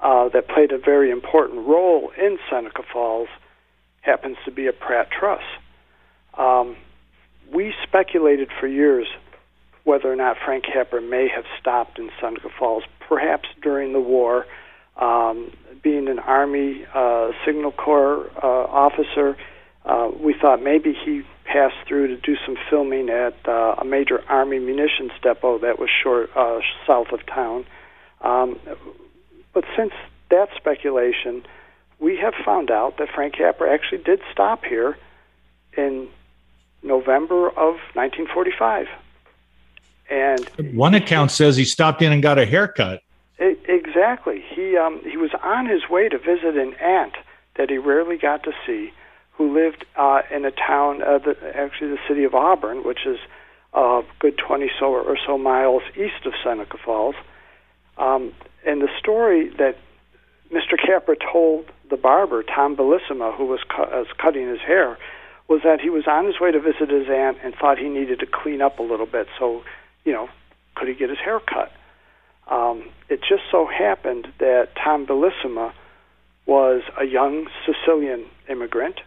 uh, 0.00 0.28
that 0.30 0.48
played 0.48 0.72
a 0.72 0.78
very 0.78 1.10
important 1.10 1.66
role 1.66 2.10
in 2.16 2.38
Seneca 2.50 2.82
Falls 2.92 3.28
happens 4.02 4.36
to 4.44 4.50
be 4.50 4.66
a 4.66 4.72
Pratt 4.72 5.10
truss. 5.10 5.42
Um, 6.38 6.76
we 7.52 7.74
speculated 7.82 8.48
for 8.58 8.66
years 8.66 9.06
whether 9.84 10.12
or 10.12 10.16
not 10.16 10.36
Frank 10.44 10.64
Capra 10.72 11.00
may 11.00 11.28
have 11.28 11.44
stopped 11.60 11.98
in 11.98 12.10
Seneca 12.20 12.48
Falls, 12.58 12.84
perhaps 13.08 13.48
during 13.62 13.92
the 13.92 14.00
war. 14.00 14.46
Um, 14.96 15.52
being 15.82 16.08
an 16.08 16.18
Army 16.18 16.84
uh, 16.94 17.30
Signal 17.46 17.72
Corps 17.72 18.30
uh, 18.42 18.46
officer, 18.46 19.36
uh, 19.84 20.10
we 20.14 20.34
thought 20.38 20.62
maybe 20.62 20.92
he 20.92 21.22
passed 21.44 21.76
through 21.88 22.08
to 22.08 22.16
do 22.16 22.36
some 22.44 22.56
filming 22.68 23.08
at 23.08 23.34
uh, 23.48 23.76
a 23.78 23.84
major 23.84 24.22
Army 24.28 24.58
munitions 24.58 25.12
depot 25.22 25.58
that 25.58 25.78
was 25.78 25.88
short 26.02 26.30
uh, 26.36 26.60
south 26.86 27.08
of 27.12 27.24
town. 27.26 27.64
Um, 28.20 28.58
but 29.54 29.64
since 29.76 29.92
that 30.30 30.48
speculation, 30.56 31.42
we 31.98 32.18
have 32.18 32.34
found 32.44 32.70
out 32.70 32.98
that 32.98 33.08
Frank 33.14 33.36
Capra 33.36 33.72
actually 33.72 34.02
did 34.02 34.20
stop 34.32 34.64
here 34.64 34.96
in 35.76 36.08
November 36.82 37.48
of 37.48 37.76
1945. 37.94 38.86
And 40.10 40.74
one 40.74 40.94
account 40.94 41.30
says 41.30 41.56
he 41.56 41.64
stopped 41.64 42.02
in 42.02 42.12
and 42.12 42.22
got 42.22 42.38
a 42.38 42.46
haircut. 42.46 43.02
Exactly. 43.38 44.44
He 44.54 44.76
um, 44.76 45.00
he 45.04 45.16
was 45.16 45.30
on 45.42 45.66
his 45.66 45.88
way 45.88 46.08
to 46.08 46.18
visit 46.18 46.56
an 46.56 46.74
aunt 46.74 47.14
that 47.56 47.70
he 47.70 47.78
rarely 47.78 48.16
got 48.16 48.42
to 48.44 48.52
see, 48.66 48.92
who 49.32 49.54
lived 49.54 49.84
uh, 49.96 50.22
in 50.30 50.44
a 50.44 50.50
town, 50.50 51.02
uh, 51.02 51.18
the, 51.18 51.36
actually 51.54 51.90
the 51.90 51.98
city 52.08 52.24
of 52.24 52.34
Auburn, 52.34 52.84
which 52.84 53.06
is 53.06 53.18
a 53.72 54.02
good 54.18 54.36
20 54.36 54.70
so 54.78 54.86
or 54.86 55.16
so 55.26 55.38
miles 55.38 55.82
east 55.94 56.26
of 56.26 56.32
Seneca 56.42 56.76
Falls. 56.84 57.14
Um, 57.96 58.32
and 58.66 58.82
the 58.82 58.88
story 58.98 59.48
that 59.58 59.76
Mr. 60.52 60.76
Capra 60.76 61.16
told 61.16 61.66
the 61.88 61.96
barber, 61.96 62.42
Tom 62.42 62.76
Bellissima, 62.76 63.36
who 63.36 63.46
was, 63.46 63.60
cu- 63.68 63.82
was 63.82 64.06
cutting 64.18 64.48
his 64.48 64.60
hair, 64.60 64.98
was 65.48 65.62
that 65.64 65.80
he 65.80 65.90
was 65.90 66.04
on 66.06 66.26
his 66.26 66.40
way 66.40 66.50
to 66.50 66.60
visit 66.60 66.90
his 66.90 67.08
aunt 67.08 67.38
and 67.42 67.54
thought 67.54 67.78
he 67.78 67.88
needed 67.88 68.20
to 68.20 68.26
clean 68.26 68.62
up 68.62 68.78
a 68.78 68.82
little 68.82 69.06
bit. 69.06 69.28
So, 69.38 69.62
you 70.04 70.12
know, 70.12 70.28
could 70.74 70.88
he 70.88 70.94
get 70.94 71.10
his 71.10 71.18
hair 71.18 71.40
cut? 71.40 71.72
Um, 72.48 72.90
it 73.08 73.20
just 73.20 73.42
so 73.50 73.66
happened 73.66 74.28
that 74.38 74.70
Tom 74.82 75.06
Bellissima 75.06 75.72
was 76.46 76.82
a 76.98 77.04
young 77.04 77.48
Sicilian 77.64 78.26
immigrant. 78.48 79.00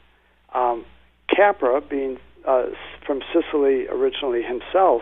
Um, 0.53 0.85
Capra, 1.33 1.81
being 1.81 2.19
uh, 2.45 2.67
from 3.05 3.21
Sicily 3.33 3.87
originally 3.87 4.43
himself, 4.43 5.01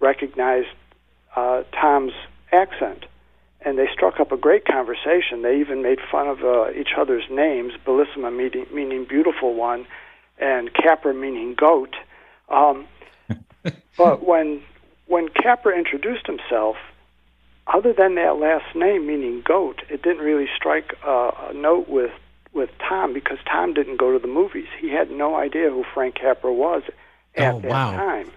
recognized 0.00 0.68
uh, 1.34 1.62
Tom's 1.72 2.12
accent 2.52 3.06
and 3.64 3.78
they 3.78 3.86
struck 3.92 4.20
up 4.20 4.30
a 4.30 4.36
great 4.36 4.64
conversation. 4.66 5.42
They 5.42 5.58
even 5.58 5.82
made 5.82 5.98
fun 6.10 6.28
of 6.28 6.44
uh, 6.44 6.70
each 6.72 6.90
other's 6.96 7.24
names, 7.30 7.72
Bellissima 7.86 8.34
meaning, 8.34 8.66
meaning 8.72 9.06
beautiful 9.08 9.54
one, 9.54 9.86
and 10.38 10.72
Capra 10.74 11.14
meaning 11.14 11.54
goat. 11.54 11.94
Um, 12.50 12.86
but 13.96 14.24
when 14.24 14.62
when 15.06 15.28
Capra 15.28 15.76
introduced 15.76 16.26
himself, 16.26 16.76
other 17.66 17.92
than 17.92 18.14
that 18.16 18.36
last 18.38 18.74
name 18.74 19.06
meaning 19.06 19.42
goat, 19.44 19.82
it 19.88 20.02
didn't 20.02 20.24
really 20.24 20.48
strike 20.56 20.94
uh, 21.06 21.30
a 21.50 21.54
note 21.54 21.88
with 21.88 22.12
with 22.52 22.70
Tom 22.78 23.12
because 23.12 23.38
Tom 23.50 23.74
didn't 23.74 23.96
go 23.96 24.12
to 24.12 24.18
the 24.18 24.32
movies. 24.32 24.68
He 24.78 24.88
had 24.88 25.10
no 25.10 25.34
idea 25.34 25.70
who 25.70 25.84
Frank 25.92 26.14
Capra 26.14 26.52
was 26.52 26.82
at 27.34 27.54
oh, 27.54 27.60
that 27.60 27.68
wow. 27.68 27.90
time. 27.90 28.30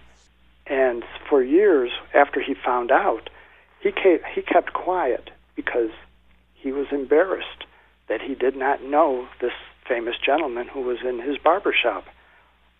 And 0.65 1.03
for 1.29 1.43
years 1.43 1.91
after 2.15 2.41
he 2.41 2.55
found 2.55 2.91
out, 2.91 3.29
he 3.79 3.91
kept, 3.91 4.25
he 4.33 4.41
kept 4.41 4.73
quiet 4.73 5.29
because 5.55 5.91
he 6.55 6.71
was 6.71 6.87
embarrassed 6.91 7.63
that 8.09 8.19
he 8.21 8.33
did 8.33 8.55
not 8.55 8.83
know 8.83 9.27
this 9.39 9.53
famous 9.87 10.15
gentleman 10.17 10.67
who 10.67 10.81
was 10.81 10.97
in 11.07 11.19
his 11.19 11.37
barber 11.37 11.73
shop. 11.73 12.05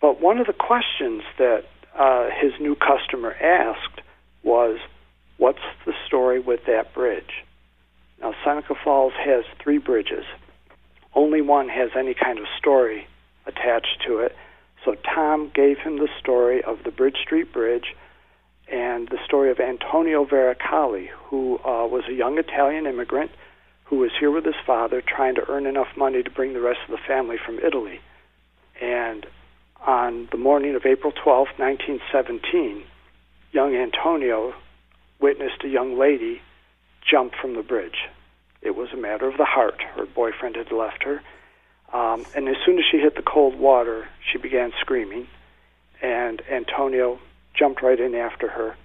But 0.00 0.20
one 0.20 0.38
of 0.38 0.46
the 0.46 0.52
questions 0.52 1.22
that 1.38 1.64
uh, 1.98 2.28
his 2.40 2.52
new 2.60 2.76
customer 2.76 3.34
asked 3.34 4.00
was, 4.42 4.78
What's 5.36 5.58
the 5.86 5.92
story 6.06 6.40
with 6.40 6.60
that 6.66 6.94
bridge? 6.94 7.44
Now, 8.20 8.34
Seneca 8.44 8.74
Falls 8.82 9.12
has 9.18 9.44
three 9.62 9.78
bridges. 9.78 10.24
Only 11.14 11.40
one 11.40 11.68
has 11.68 11.90
any 11.96 12.14
kind 12.14 12.38
of 12.38 12.46
story 12.58 13.06
attached 13.46 14.02
to 14.06 14.18
it. 14.18 14.34
So 14.84 14.94
Tom 14.94 15.50
gave 15.54 15.78
him 15.78 15.98
the 15.98 16.08
story 16.18 16.62
of 16.62 16.78
the 16.84 16.90
Bridge 16.90 17.16
Street 17.22 17.52
Bridge 17.52 17.94
and 18.70 19.08
the 19.08 19.18
story 19.24 19.50
of 19.50 19.60
Antonio 19.60 20.24
Varacalli, 20.24 21.08
who 21.26 21.58
uh, 21.58 21.86
was 21.86 22.04
a 22.08 22.12
young 22.12 22.38
Italian 22.38 22.86
immigrant 22.86 23.30
who 23.84 23.98
was 23.98 24.10
here 24.18 24.30
with 24.30 24.44
his 24.44 24.54
father 24.66 25.00
trying 25.00 25.34
to 25.36 25.48
earn 25.48 25.66
enough 25.66 25.88
money 25.96 26.22
to 26.22 26.30
bring 26.30 26.52
the 26.52 26.60
rest 26.60 26.80
of 26.86 26.90
the 26.90 27.02
family 27.06 27.36
from 27.44 27.58
Italy. 27.58 28.00
And 28.80 29.26
on 29.86 30.28
the 30.30 30.38
morning 30.38 30.74
of 30.74 30.84
April 30.84 31.12
12, 31.12 31.48
1917, 31.56 32.84
young 33.52 33.74
Antonio 33.74 34.54
witnessed 35.20 35.64
a 35.64 35.68
young 35.68 35.98
lady 35.98 36.40
jump 37.08 37.34
from 37.40 37.54
the 37.54 37.62
bridge. 37.62 38.08
It 38.60 38.74
was 38.76 38.88
a 38.92 38.96
matter 38.96 39.28
of 39.28 39.36
the 39.36 39.44
heart. 39.44 39.80
Her 39.94 40.06
boyfriend 40.06 40.56
had 40.56 40.72
left 40.72 41.04
her. 41.04 41.22
Um, 41.92 42.26
and 42.34 42.48
as 42.48 42.56
soon 42.66 42.78
as 42.78 42.84
she 42.90 42.98
hit 42.98 43.14
the 43.16 43.22
cold 43.22 43.58
water, 43.58 44.08
she 44.30 44.38
began 44.38 44.72
screaming. 44.80 45.26
And 46.02 46.42
Antonio 46.50 47.18
jumped 47.54 47.82
right 47.82 47.98
in 47.98 48.14
after 48.14 48.48
her, 48.48 48.76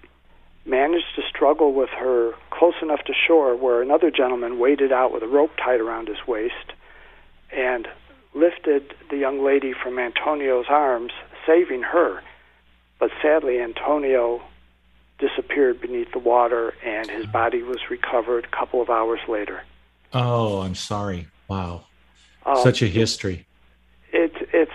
managed 0.65 1.15
to 1.15 1.21
struggle 1.29 1.73
with 1.73 1.89
her 1.89 2.33
close 2.49 2.75
enough 2.81 3.03
to 3.05 3.13
shore 3.27 3.55
where 3.55 3.81
another 3.81 4.09
gentleman 4.09 4.59
waded 4.59 4.91
out 4.91 5.13
with 5.13 5.23
a 5.23 5.27
rope 5.27 5.51
tied 5.57 5.79
around 5.79 6.07
his 6.07 6.25
waist 6.27 6.73
and 7.51 7.87
lifted 8.33 8.93
the 9.09 9.17
young 9.17 9.43
lady 9.43 9.73
from 9.73 9.99
Antonio's 9.99 10.65
arms, 10.69 11.11
saving 11.45 11.83
her. 11.83 12.21
But 12.99 13.11
sadly, 13.21 13.59
Antonio 13.59 14.41
disappeared 15.19 15.79
beneath 15.79 16.11
the 16.11 16.19
water 16.19 16.73
and 16.83 17.09
his 17.09 17.25
body 17.25 17.61
was 17.61 17.77
recovered 17.89 18.45
a 18.45 18.55
couple 18.55 18.81
of 18.81 18.89
hours 18.89 19.19
later. 19.27 19.63
Oh, 20.13 20.61
I'm 20.61 20.75
sorry. 20.75 21.27
Wow. 21.47 21.85
Um, 22.45 22.57
Such 22.57 22.81
a 22.81 22.87
history. 22.87 23.45
It's 24.11 24.35
it's 24.53 24.71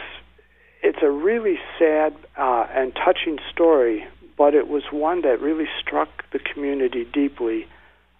it's 0.83 0.99
a 1.03 1.11
really 1.11 1.59
sad 1.79 2.15
uh, 2.37 2.67
and 2.71 2.95
touching 2.95 3.39
story, 3.53 4.07
but 4.37 4.55
it 4.55 4.69
was 4.69 4.85
one 4.91 5.23
that 5.23 5.41
really 5.41 5.69
struck 5.81 6.09
the 6.33 6.39
community 6.39 7.05
deeply. 7.05 7.67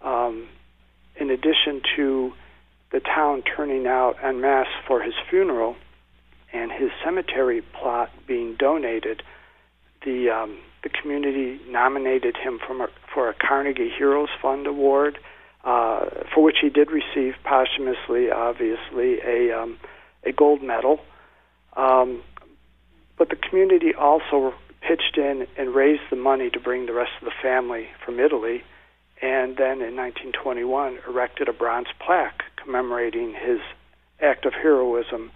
Um, 0.03 0.49
in 1.17 1.31
addition 1.31 1.83
to 1.97 2.33
the 2.91 3.01
town 3.01 3.43
turning 3.43 3.87
out 3.87 4.17
en 4.23 4.41
masse 4.41 4.67
for 4.87 5.03
his 5.03 5.15
funeral 5.29 5.77
and 6.53 6.73
his 6.73 6.91
cemetery 7.05 7.63
plot 7.79 8.11
being 8.27 8.57
donated, 8.59 9.23
the 10.05 10.31
um, 10.31 10.59
the 10.83 10.89
community 10.89 11.61
nominated 11.69 12.37
him 12.37 12.59
from 12.65 12.81
a, 12.81 12.89
for 13.13 13.29
a 13.29 13.35
Carnegie 13.35 13.91
Heroes 13.91 14.29
Fund 14.41 14.67
award, 14.67 15.19
uh, 15.65 16.07
for 16.33 16.43
which 16.43 16.59
he 16.63 16.71
did 16.71 16.89
receive 16.91 17.35
posthumously, 17.45 18.31
obviously, 18.31 19.19
a 19.21 19.53
um, 19.53 19.79
a 20.25 20.33
gold 20.33 20.63
medal. 20.63 21.01
Um, 21.77 22.23
but 23.19 23.29
the 23.29 23.37
community 23.37 23.93
also 23.95 24.55
pitched 24.81 25.19
in 25.19 25.47
and 25.59 25.75
raised 25.75 26.03
the 26.09 26.17
money 26.17 26.51
to 26.51 26.61
bring 26.61 26.87
the 26.87 26.93
rest 26.93 27.11
of 27.21 27.25
the 27.27 27.35
family 27.43 27.89
from 28.05 28.21
Italy, 28.21 28.63
and 29.21 29.57
then 29.57 29.83
in 29.83 29.97
1921 29.97 30.99
erected 31.07 31.49
a 31.49 31.53
bronze 31.53 31.89
plaque 31.99 32.45
commemorating 32.63 33.35
his 33.35 33.61
act 34.21 34.45
of 34.45 34.53
heroism 34.53 35.31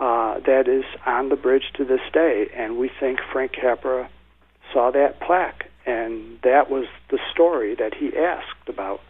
uh, 0.00 0.40
that 0.40 0.68
is 0.68 0.84
on 1.06 1.28
the 1.28 1.36
bridge 1.36 1.72
to 1.74 1.84
this 1.84 2.00
day. 2.12 2.48
And 2.54 2.76
we 2.76 2.90
think 3.00 3.20
Frank 3.32 3.52
Capra 3.52 4.08
saw 4.72 4.90
that 4.90 5.20
plaque, 5.20 5.70
and 5.86 6.38
that 6.42 6.70
was 6.70 6.86
the 7.08 7.18
story 7.32 7.74
that 7.76 7.94
he 7.94 8.16
asked 8.16 8.68
about. 8.68 9.00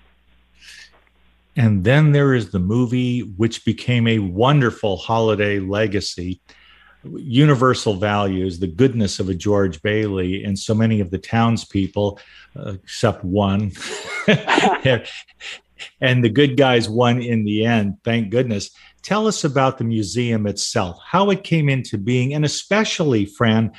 And 1.57 1.85
then 1.85 2.13
there 2.13 2.35
is 2.35 2.51
the 2.51 2.59
movie, 2.59 3.21
which 3.21 3.65
became 3.65 4.07
a 4.07 4.19
wonderful 4.19 4.99
holiday 4.99 5.59
legacy. 5.59 6.41
Universal 7.03 7.95
values, 7.95 8.59
the 8.59 8.67
goodness 8.67 9.19
of 9.19 9.29
a 9.29 9.35
George 9.35 9.81
Bailey, 9.81 10.45
and 10.45 10.59
so 10.59 10.75
many 10.75 11.01
of 11.01 11.11
the 11.11 11.19
townspeople, 11.19 12.19
uh, 12.57 12.75
except 12.83 13.25
one, 13.25 13.73
and 16.01 16.23
the 16.23 16.29
good 16.29 16.57
guys 16.57 16.89
won 16.89 17.21
in 17.21 17.45
the 17.45 17.65
end, 17.65 17.99
thank 18.05 18.31
goodness. 18.31 18.71
Tell 19.03 19.27
us 19.27 19.45
about 19.45 19.79
the 19.79 19.85
museum 19.85 20.47
itself, 20.47 20.99
how 21.05 21.31
it 21.31 21.45
came 21.45 21.69
into 21.69 21.99
being, 21.99 22.35
and 22.35 22.45
especially, 22.45 23.25
Fran, 23.25 23.73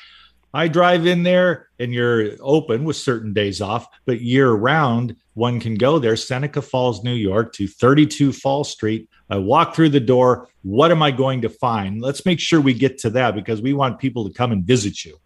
I 0.54 0.68
drive 0.68 1.06
in 1.06 1.24
there 1.24 1.68
and 1.78 1.94
you're 1.94 2.32
open 2.40 2.84
with 2.84 2.96
certain 2.96 3.34
days 3.34 3.62
off, 3.62 3.88
but 4.06 4.22
year 4.22 4.52
round, 4.52 5.16
one 5.34 5.60
can 5.60 5.76
go 5.76 6.00
there, 6.00 6.16
Seneca 6.16 6.62
Falls, 6.62 7.04
New 7.04 7.14
York, 7.14 7.54
to 7.54 7.68
32 7.68 8.32
Fall 8.32 8.64
Street. 8.64 9.10
I 9.30 9.38
walk 9.38 9.76
through 9.76 9.90
the 9.90 10.00
door. 10.00 10.48
What 10.64 10.90
am 10.92 11.04
I 11.04 11.12
going 11.12 11.42
to 11.42 11.50
find? 11.50 12.02
Let's 12.02 12.26
make 12.26 12.40
sure 12.40 12.62
we 12.62 12.74
get 12.74 12.98
to 13.00 13.10
that 13.12 13.36
because 13.36 13.62
we 13.62 13.74
want 13.74 14.00
people 14.00 14.28
to 14.28 14.34
come 14.34 14.52
and 14.52 14.64
visit 14.64 15.04
you. 15.04 15.18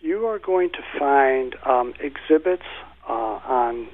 You 0.00 0.26
are 0.26 0.38
going 0.38 0.70
to 0.70 0.82
find 0.98 1.56
um, 1.64 1.94
exhibits 2.00 2.66
uh, 3.08 3.12
on 3.12 3.88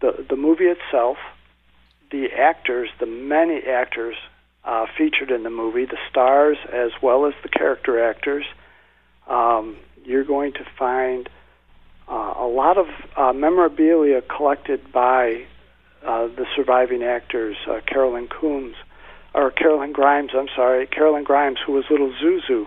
the, 0.00 0.24
the 0.28 0.36
movie 0.36 0.66
itself, 0.66 1.16
the 2.14 2.32
actors, 2.32 2.88
the 3.00 3.06
many 3.06 3.58
actors 3.66 4.14
uh, 4.64 4.86
featured 4.96 5.32
in 5.32 5.42
the 5.42 5.50
movie, 5.50 5.84
the 5.84 5.98
stars 6.08 6.56
as 6.72 6.92
well 7.02 7.26
as 7.26 7.34
the 7.42 7.48
character 7.48 8.08
actors. 8.08 8.44
Um, 9.26 9.76
you're 10.04 10.22
going 10.22 10.52
to 10.52 10.64
find 10.78 11.28
uh, 12.08 12.34
a 12.38 12.46
lot 12.46 12.78
of 12.78 12.86
uh, 13.16 13.32
memorabilia 13.32 14.22
collected 14.22 14.92
by 14.92 15.44
uh, 16.06 16.28
the 16.28 16.46
surviving 16.54 17.02
actors, 17.02 17.56
uh, 17.68 17.80
Carolyn 17.84 18.28
Coombs, 18.28 18.76
or 19.34 19.50
Carolyn 19.50 19.90
Grimes, 19.90 20.30
I'm 20.34 20.48
sorry, 20.54 20.86
Carolyn 20.86 21.24
Grimes, 21.24 21.58
who 21.66 21.72
was 21.72 21.84
little 21.90 22.12
Zuzu. 22.22 22.66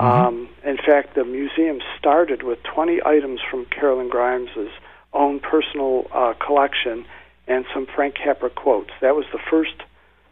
Mm-hmm. 0.00 0.04
Um, 0.04 0.48
in 0.64 0.78
fact, 0.78 1.14
the 1.14 1.24
museum 1.24 1.78
started 1.96 2.42
with 2.42 2.60
20 2.64 3.02
items 3.06 3.38
from 3.48 3.66
Carolyn 3.66 4.10
Grimes's 4.10 4.72
own 5.12 5.38
personal 5.38 6.08
uh, 6.12 6.34
collection 6.44 7.04
and 7.50 7.66
some 7.74 7.86
Frank 7.86 8.14
Capra 8.14 8.48
quotes. 8.48 8.90
That 9.02 9.14
was 9.14 9.26
the 9.32 9.40
first 9.50 9.74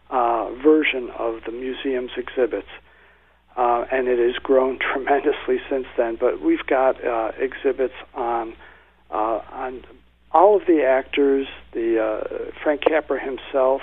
uh, 0.09 0.51
version 0.63 1.11
of 1.19 1.43
the 1.45 1.53
museum's 1.53 2.13
exhibits 2.17 2.69
uh, 3.59 3.85
and 3.91 4.07
it 4.07 4.19
has 4.19 4.37
grown 4.37 4.79
tremendously 4.93 5.61
since 5.69 5.87
then. 5.97 6.17
But 6.19 6.41
we've 6.41 6.65
got 6.67 7.05
uh, 7.05 7.33
exhibits 7.39 7.95
on 8.15 8.55
uh, 9.11 9.41
on 9.53 9.85
all 10.31 10.57
of 10.57 10.67
the 10.67 10.85
actors, 10.85 11.47
the 11.73 12.01
uh, 12.01 12.53
Frank 12.63 12.83
Capra 12.83 13.19
himself, 13.19 13.81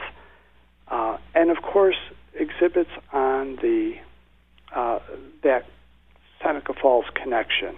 uh, 0.87 1.17
and 1.33 1.49
of 1.49 1.61
course 1.61 1.97
exhibits 2.33 2.91
on 3.11 3.57
the 3.57 3.95
that 5.43 5.65
Seneca 6.41 6.73
Falls 6.73 7.05
connection. 7.13 7.75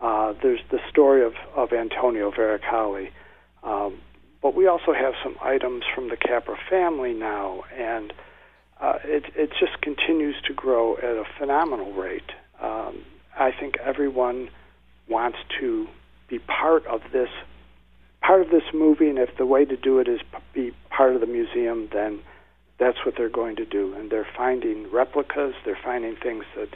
There's 0.00 0.60
the 0.70 0.80
story 0.88 1.24
of, 1.24 1.34
of 1.54 1.72
Antonio 1.72 2.30
Varacalli. 2.30 3.10
Um, 3.62 3.98
but 4.42 4.54
we 4.54 4.66
also 4.66 4.92
have 4.92 5.14
some 5.22 5.36
items 5.42 5.84
from 5.94 6.08
the 6.08 6.16
Capra 6.16 6.56
family 6.70 7.12
now, 7.12 7.64
and 7.76 8.12
uh, 8.80 8.98
it, 9.04 9.24
it 9.34 9.50
just 9.58 9.80
continues 9.82 10.36
to 10.46 10.54
grow 10.54 10.96
at 10.96 11.04
a 11.04 11.24
phenomenal 11.38 11.92
rate. 11.92 12.30
Um, 12.60 13.04
I 13.36 13.50
think 13.52 13.76
everyone 13.78 14.48
wants 15.08 15.38
to 15.60 15.88
be 16.28 16.38
part 16.38 16.86
of 16.86 17.00
this 17.12 17.30
part 18.20 18.42
of 18.42 18.50
this 18.50 18.62
movie, 18.74 19.08
and 19.08 19.18
if 19.18 19.36
the 19.38 19.46
way 19.46 19.64
to 19.64 19.76
do 19.76 19.98
it 20.00 20.08
is 20.08 20.20
be 20.52 20.72
part 20.90 21.14
of 21.14 21.20
the 21.20 21.26
museum, 21.26 21.88
then 21.92 22.20
that's 22.78 22.98
what 23.04 23.14
they're 23.16 23.28
going 23.28 23.56
to 23.56 23.64
do. 23.64 23.94
And 23.94 24.10
they're 24.10 24.26
finding 24.36 24.90
replicas, 24.90 25.54
they're 25.64 25.78
finding 25.82 26.16
things 26.16 26.44
that 26.56 26.68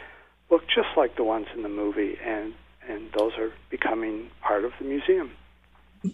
look 0.51 0.63
just 0.67 0.89
like 0.97 1.17
the 1.17 1.25
ones 1.25 1.47
in 1.55 1.63
the 1.63 1.69
movie, 1.69 2.17
and 2.25 2.55
and 2.89 3.11
those 3.17 3.33
are 3.39 3.53
becoming 3.71 4.31
part 4.41 4.65
of 4.65 4.73
the 4.81 4.85
museum 4.85 5.31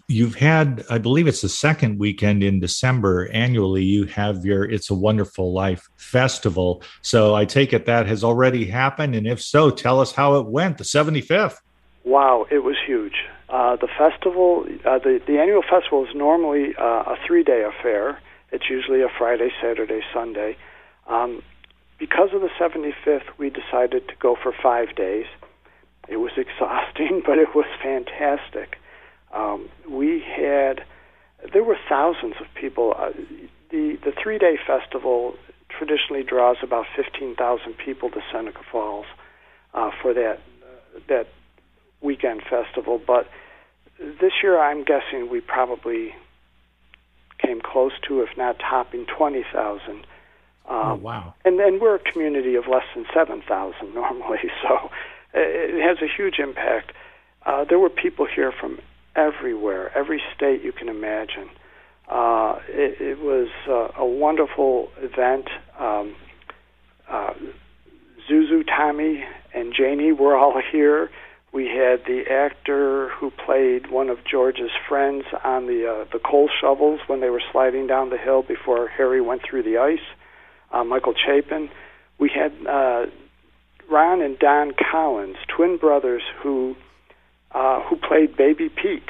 you've 0.07 0.35
had 0.35 0.85
i 0.89 0.97
believe 0.97 1.27
it's 1.27 1.41
the 1.41 1.49
second 1.49 1.99
weekend 1.99 2.43
in 2.43 2.59
december 2.59 3.29
annually 3.33 3.83
you 3.83 4.05
have 4.05 4.45
your 4.45 4.63
it's 4.63 4.89
a 4.89 4.95
wonderful 4.95 5.53
life 5.53 5.87
festival. 5.97 6.83
So 7.01 7.35
i 7.35 7.45
take 7.45 7.73
it 7.73 7.85
that 7.85 8.05
has 8.07 8.23
already 8.23 8.65
happened 8.65 9.15
and 9.15 9.27
if 9.27 9.41
so 9.41 9.69
tell 9.69 9.99
us 9.99 10.11
how 10.11 10.35
it 10.35 10.47
went 10.47 10.77
the 10.77 10.83
75th 10.83 11.57
wow 12.03 12.45
it 12.49 12.59
was 12.59 12.75
huge. 12.85 13.25
Uh, 13.49 13.75
the 13.75 13.87
festival 13.97 14.65
uh, 14.85 14.99
the, 14.99 15.21
the 15.25 15.39
annual 15.39 15.63
festival 15.63 16.05
is 16.05 16.15
normally 16.15 16.75
uh, 16.77 17.13
a 17.13 17.15
three 17.25 17.43
day 17.43 17.63
affair. 17.63 18.19
It's 18.51 18.69
usually 18.69 19.01
a 19.01 19.09
friday 19.17 19.51
saturday 19.61 20.01
sunday. 20.13 20.57
Um, 21.07 21.41
because 21.97 22.29
of 22.33 22.41
the 22.41 22.49
75th 22.59 23.25
we 23.37 23.49
decided 23.49 24.07
to 24.07 24.13
go 24.19 24.35
for 24.41 24.53
five 24.63 24.95
days. 24.95 25.25
It 26.07 26.17
was 26.17 26.31
exhausting 26.37 27.23
but 27.25 27.37
it 27.39 27.55
was 27.55 27.65
fantastic 27.81 28.77
um, 29.33 29.69
we 29.89 30.21
had 30.21 30.83
there 31.53 31.63
were 31.63 31.77
thousands 31.87 32.35
of 32.39 32.47
people. 32.55 32.93
Uh, 32.97 33.11
the 33.71 33.97
the 34.03 34.11
three 34.21 34.37
day 34.37 34.57
festival 34.65 35.35
traditionally 35.69 36.23
draws 36.23 36.57
about 36.63 36.85
fifteen 36.95 37.35
thousand 37.35 37.77
people 37.77 38.09
to 38.09 38.21
Seneca 38.31 38.61
Falls 38.71 39.05
uh, 39.73 39.91
for 40.01 40.13
that 40.13 40.39
uh, 40.63 40.99
that 41.07 41.27
weekend 42.01 42.41
festival. 42.49 42.99
But 43.05 43.29
this 43.99 44.33
year, 44.41 44.59
I'm 44.59 44.83
guessing 44.83 45.29
we 45.29 45.41
probably 45.41 46.13
came 47.37 47.61
close 47.61 47.93
to, 48.07 48.21
if 48.21 48.29
not 48.37 48.57
topping, 48.59 49.05
twenty 49.05 49.45
thousand. 49.53 50.05
Um, 50.67 50.77
oh 50.77 50.95
wow! 50.95 51.33
And 51.45 51.59
and 51.59 51.79
we're 51.79 51.95
a 51.95 52.11
community 52.11 52.55
of 52.55 52.65
less 52.67 52.85
than 52.95 53.05
seven 53.13 53.41
thousand 53.47 53.93
normally, 53.93 54.49
so 54.63 54.89
it 55.33 55.81
has 55.81 55.97
a 56.01 56.11
huge 56.11 56.39
impact. 56.39 56.91
Uh, 57.45 57.63
there 57.63 57.79
were 57.79 57.89
people 57.89 58.25
here 58.25 58.51
from 58.51 58.79
everywhere, 59.15 59.91
every 59.97 60.21
state 60.35 60.63
you 60.63 60.71
can 60.71 60.89
imagine. 60.89 61.49
Uh, 62.09 62.55
it, 62.67 62.99
it 62.99 63.19
was 63.19 63.49
uh, 63.67 64.01
a 64.01 64.05
wonderful 64.05 64.89
event. 64.97 65.47
Um, 65.79 66.15
uh, 67.07 67.33
Zuzu, 68.29 68.65
Tommy, 68.65 69.23
and 69.53 69.73
Janie 69.75 70.11
were 70.11 70.35
all 70.35 70.59
here. 70.71 71.09
We 71.51 71.65
had 71.65 72.05
the 72.05 72.23
actor 72.29 73.09
who 73.09 73.31
played 73.31 73.89
one 73.89 74.09
of 74.09 74.19
George's 74.29 74.71
friends 74.87 75.23
on 75.43 75.65
the 75.65 75.87
uh, 75.87 76.05
the 76.13 76.19
coal 76.19 76.47
shovels 76.61 76.99
when 77.07 77.21
they 77.21 77.29
were 77.29 77.41
sliding 77.51 77.87
down 77.87 78.11
the 78.11 78.17
hill 78.17 78.43
before 78.43 78.87
Harry 78.87 79.19
went 79.19 79.41
through 79.49 79.63
the 79.63 79.77
ice. 79.77 80.05
Uh, 80.71 80.83
Michael 80.83 81.15
Chapin. 81.15 81.69
We 82.19 82.29
had 82.29 82.51
uh, 82.67 83.05
Ron 83.89 84.21
and 84.21 84.37
Don 84.37 84.73
Collins, 84.91 85.37
twin 85.55 85.77
brothers 85.77 86.21
who 86.43 86.75
uh, 87.51 87.81
who 87.83 87.95
played 87.95 88.35
Baby 88.35 88.69
Pete. 88.69 89.09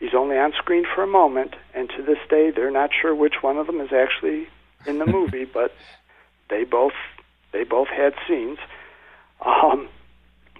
He's 0.00 0.14
only 0.14 0.36
on 0.38 0.52
screen 0.52 0.84
for 0.94 1.02
a 1.02 1.06
moment, 1.06 1.54
and 1.74 1.88
to 1.90 2.02
this 2.02 2.18
day, 2.30 2.50
they're 2.54 2.70
not 2.70 2.90
sure 3.00 3.14
which 3.14 3.42
one 3.42 3.56
of 3.56 3.66
them 3.66 3.80
is 3.80 3.92
actually 3.92 4.46
in 4.86 4.98
the 4.98 5.06
movie, 5.18 5.44
but 5.44 5.72
they 6.50 6.64
both 6.64 6.92
they 7.52 7.64
both 7.64 7.88
had 7.88 8.14
scenes. 8.26 8.58
Um, 9.44 9.88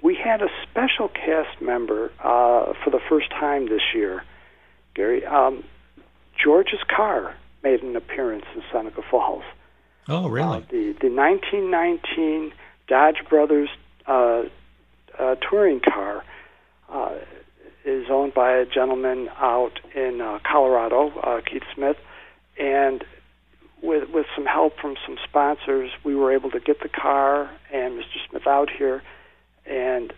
we 0.02 0.14
had 0.14 0.42
a 0.42 0.48
special 0.62 1.08
cast 1.08 1.60
member 1.60 2.12
uh, 2.20 2.72
for 2.84 2.90
the 2.90 3.00
first 3.08 3.30
time 3.30 3.68
this 3.68 3.82
year, 3.94 4.22
Gary. 4.94 5.24
Um, 5.24 5.64
George's 6.42 6.82
car 6.88 7.34
made 7.62 7.82
an 7.82 7.96
appearance 7.96 8.44
in 8.54 8.62
Seneca 8.72 9.02
Falls. 9.10 9.42
Oh, 10.08 10.28
really? 10.28 10.58
Uh, 10.58 10.62
the 10.70 10.96
the 11.00 11.10
1919 11.10 12.52
Dodge 12.86 13.22
Brothers 13.28 13.68
uh, 14.06 14.44
uh, 15.18 15.34
touring 15.36 15.80
car 15.80 16.24
uh, 16.92 17.16
is 17.84 18.06
owned 18.10 18.34
by 18.34 18.52
a 18.56 18.66
gentleman 18.66 19.28
out 19.38 19.80
in 19.94 20.20
uh, 20.20 20.38
Colorado, 20.44 21.10
uh, 21.20 21.40
Keith 21.40 21.62
Smith, 21.74 21.96
and 22.58 23.04
with 23.82 24.10
with 24.10 24.26
some 24.34 24.46
help 24.46 24.78
from 24.78 24.96
some 25.06 25.16
sponsors, 25.24 25.90
we 26.04 26.14
were 26.14 26.32
able 26.32 26.50
to 26.50 26.60
get 26.60 26.80
the 26.82 26.88
car 26.88 27.50
and 27.72 27.94
Mr. 27.98 28.28
Smith 28.28 28.46
out 28.46 28.68
here, 28.70 29.02
and 29.66 30.12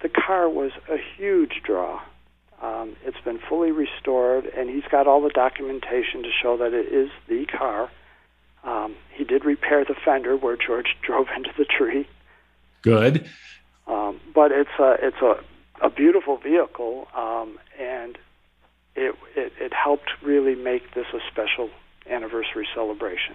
the 0.00 0.08
car 0.08 0.48
was 0.48 0.72
a 0.90 0.96
huge 1.16 1.62
draw. 1.64 2.00
Um, 2.60 2.96
it's 3.04 3.20
been 3.24 3.40
fully 3.48 3.72
restored, 3.72 4.46
and 4.46 4.70
he's 4.70 4.88
got 4.90 5.06
all 5.06 5.20
the 5.20 5.30
documentation 5.30 6.22
to 6.22 6.30
show 6.30 6.56
that 6.58 6.72
it 6.72 6.92
is 6.92 7.10
the 7.28 7.44
car. 7.46 7.90
Um, 8.62 8.94
he 9.10 9.24
did 9.24 9.44
repair 9.44 9.84
the 9.84 9.96
fender 10.04 10.36
where 10.36 10.56
George 10.56 10.96
drove 11.02 11.26
into 11.36 11.50
the 11.58 11.64
tree. 11.64 12.08
Good. 12.82 13.28
Um, 13.86 14.20
but 14.32 14.52
it's 14.52 14.70
a 14.78 14.96
it's 15.00 15.20
a, 15.20 15.40
a 15.82 15.90
beautiful 15.90 16.38
vehicle, 16.38 17.08
um, 17.14 17.58
and 17.78 18.16
it, 18.94 19.14
it 19.36 19.52
it 19.60 19.72
helped 19.74 20.10
really 20.22 20.54
make 20.54 20.94
this 20.94 21.06
a 21.12 21.18
special 21.30 21.68
anniversary 22.08 22.66
celebration. 22.74 23.34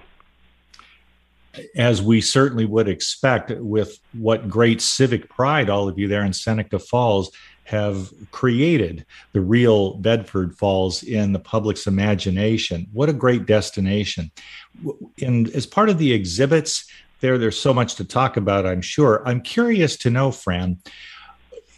As 1.76 2.02
we 2.02 2.22
certainly 2.22 2.66
would 2.66 2.88
expect, 2.88 3.52
with 3.52 4.00
what 4.14 4.50
great 4.50 4.82
civic 4.82 5.30
pride 5.30 5.70
all 5.70 5.90
of 5.90 5.98
you 6.00 6.08
there 6.08 6.24
in 6.24 6.34
Seneca 6.34 6.80
Falls 6.80 7.32
have 7.64 8.12
created 8.32 9.06
the 9.34 9.42
real 9.42 9.96
Bedford 9.96 10.56
Falls 10.56 11.04
in 11.04 11.34
the 11.34 11.40
public's 11.40 11.86
imagination. 11.86 12.88
What 12.94 13.10
a 13.10 13.14
great 13.14 13.46
destination. 13.46 14.32
And 15.22 15.50
as 15.50 15.66
part 15.66 15.90
of 15.90 15.98
the 15.98 16.14
exhibits, 16.14 16.86
there, 17.20 17.38
there's 17.38 17.60
so 17.60 17.74
much 17.74 17.96
to 17.96 18.06
talk 18.06 18.38
about, 18.38 18.66
I'm 18.66 18.82
sure. 18.82 19.22
I'm 19.28 19.42
curious 19.42 19.98
to 19.98 20.10
know, 20.10 20.32
Fran, 20.32 20.78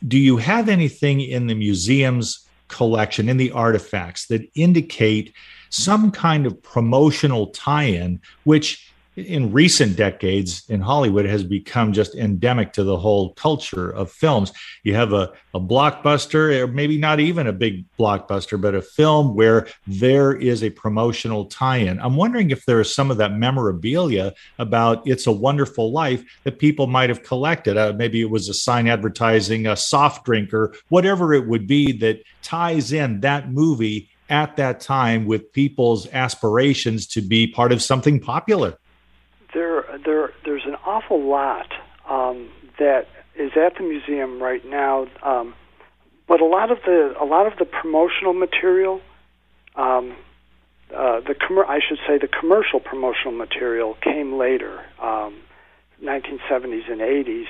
do 0.07 0.17
you 0.17 0.37
have 0.37 0.69
anything 0.69 1.21
in 1.21 1.47
the 1.47 1.55
museum's 1.55 2.47
collection, 2.67 3.29
in 3.29 3.37
the 3.37 3.51
artifacts, 3.51 4.27
that 4.27 4.47
indicate 4.55 5.33
some 5.69 6.11
kind 6.11 6.45
of 6.45 6.61
promotional 6.63 7.47
tie 7.47 7.83
in, 7.83 8.21
which 8.43 8.88
in 9.25 9.51
recent 9.51 9.95
decades 9.95 10.63
in 10.69 10.81
Hollywood 10.81 11.25
has 11.25 11.43
become 11.43 11.93
just 11.93 12.15
endemic 12.15 12.73
to 12.73 12.83
the 12.83 12.97
whole 12.97 13.33
culture 13.33 13.89
of 13.89 14.11
films. 14.11 14.51
You 14.83 14.95
have 14.95 15.13
a, 15.13 15.31
a 15.53 15.59
blockbuster, 15.59 16.59
or 16.61 16.67
maybe 16.67 16.97
not 16.97 17.19
even 17.19 17.47
a 17.47 17.53
big 17.53 17.85
blockbuster, 17.97 18.59
but 18.59 18.75
a 18.75 18.81
film 18.81 19.35
where 19.35 19.67
there 19.87 20.35
is 20.35 20.63
a 20.63 20.69
promotional 20.69 21.45
tie 21.45 21.77
in. 21.77 21.99
I'm 21.99 22.15
wondering 22.15 22.51
if 22.51 22.65
there 22.65 22.79
is 22.79 22.93
some 22.93 23.11
of 23.11 23.17
that 23.17 23.33
memorabilia 23.33 24.33
about 24.57 25.07
It's 25.07 25.27
a 25.27 25.31
Wonderful 25.31 25.91
Life 25.91 26.23
that 26.43 26.59
people 26.59 26.87
might 26.87 27.09
have 27.09 27.23
collected. 27.23 27.77
Uh, 27.77 27.93
maybe 27.95 28.21
it 28.21 28.29
was 28.29 28.49
a 28.49 28.53
sign 28.53 28.87
advertising 28.87 29.67
a 29.67 29.75
soft 29.75 30.25
drink 30.25 30.53
or 30.53 30.73
whatever 30.89 31.33
it 31.33 31.47
would 31.47 31.67
be 31.67 31.91
that 31.93 32.23
ties 32.41 32.91
in 32.91 33.21
that 33.21 33.51
movie 33.51 34.09
at 34.29 34.57
that 34.57 34.79
time 34.79 35.25
with 35.25 35.51
people's 35.53 36.07
aspirations 36.13 37.07
to 37.07 37.21
be 37.21 37.47
part 37.47 37.71
of 37.71 37.81
something 37.81 38.19
popular 38.19 38.77
there, 39.53 39.85
there, 40.05 40.31
there's 40.45 40.65
an 40.65 40.75
awful 40.85 41.21
lot 41.27 41.71
um, 42.07 42.49
that 42.77 43.07
is 43.35 43.51
at 43.55 43.77
the 43.77 43.83
museum 43.83 44.41
right 44.41 44.65
now. 44.65 45.07
Um, 45.23 45.53
but 46.27 46.41
a 46.41 46.45
lot 46.45 46.71
of 46.71 46.79
the 46.85 47.15
a 47.19 47.25
lot 47.25 47.47
of 47.47 47.57
the 47.57 47.65
promotional 47.65 48.33
material, 48.33 49.01
um, 49.75 50.15
uh, 50.95 51.21
the 51.21 51.35
com- 51.35 51.65
I 51.67 51.79
should 51.87 51.97
say 52.07 52.19
the 52.19 52.27
commercial 52.27 52.79
promotional 52.79 53.31
material 53.31 53.95
came 54.01 54.37
later, 54.37 54.85
um, 55.01 55.41
1970s 56.03 56.91
and 56.91 57.01
80s. 57.01 57.45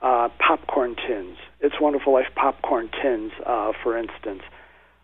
Uh, 0.00 0.28
popcorn 0.40 0.96
tins. 0.96 1.36
It's 1.60 1.76
Wonderful 1.80 2.12
Life 2.12 2.26
popcorn 2.34 2.90
tins, 3.00 3.30
uh, 3.46 3.70
for 3.84 3.96
instance. 3.96 4.42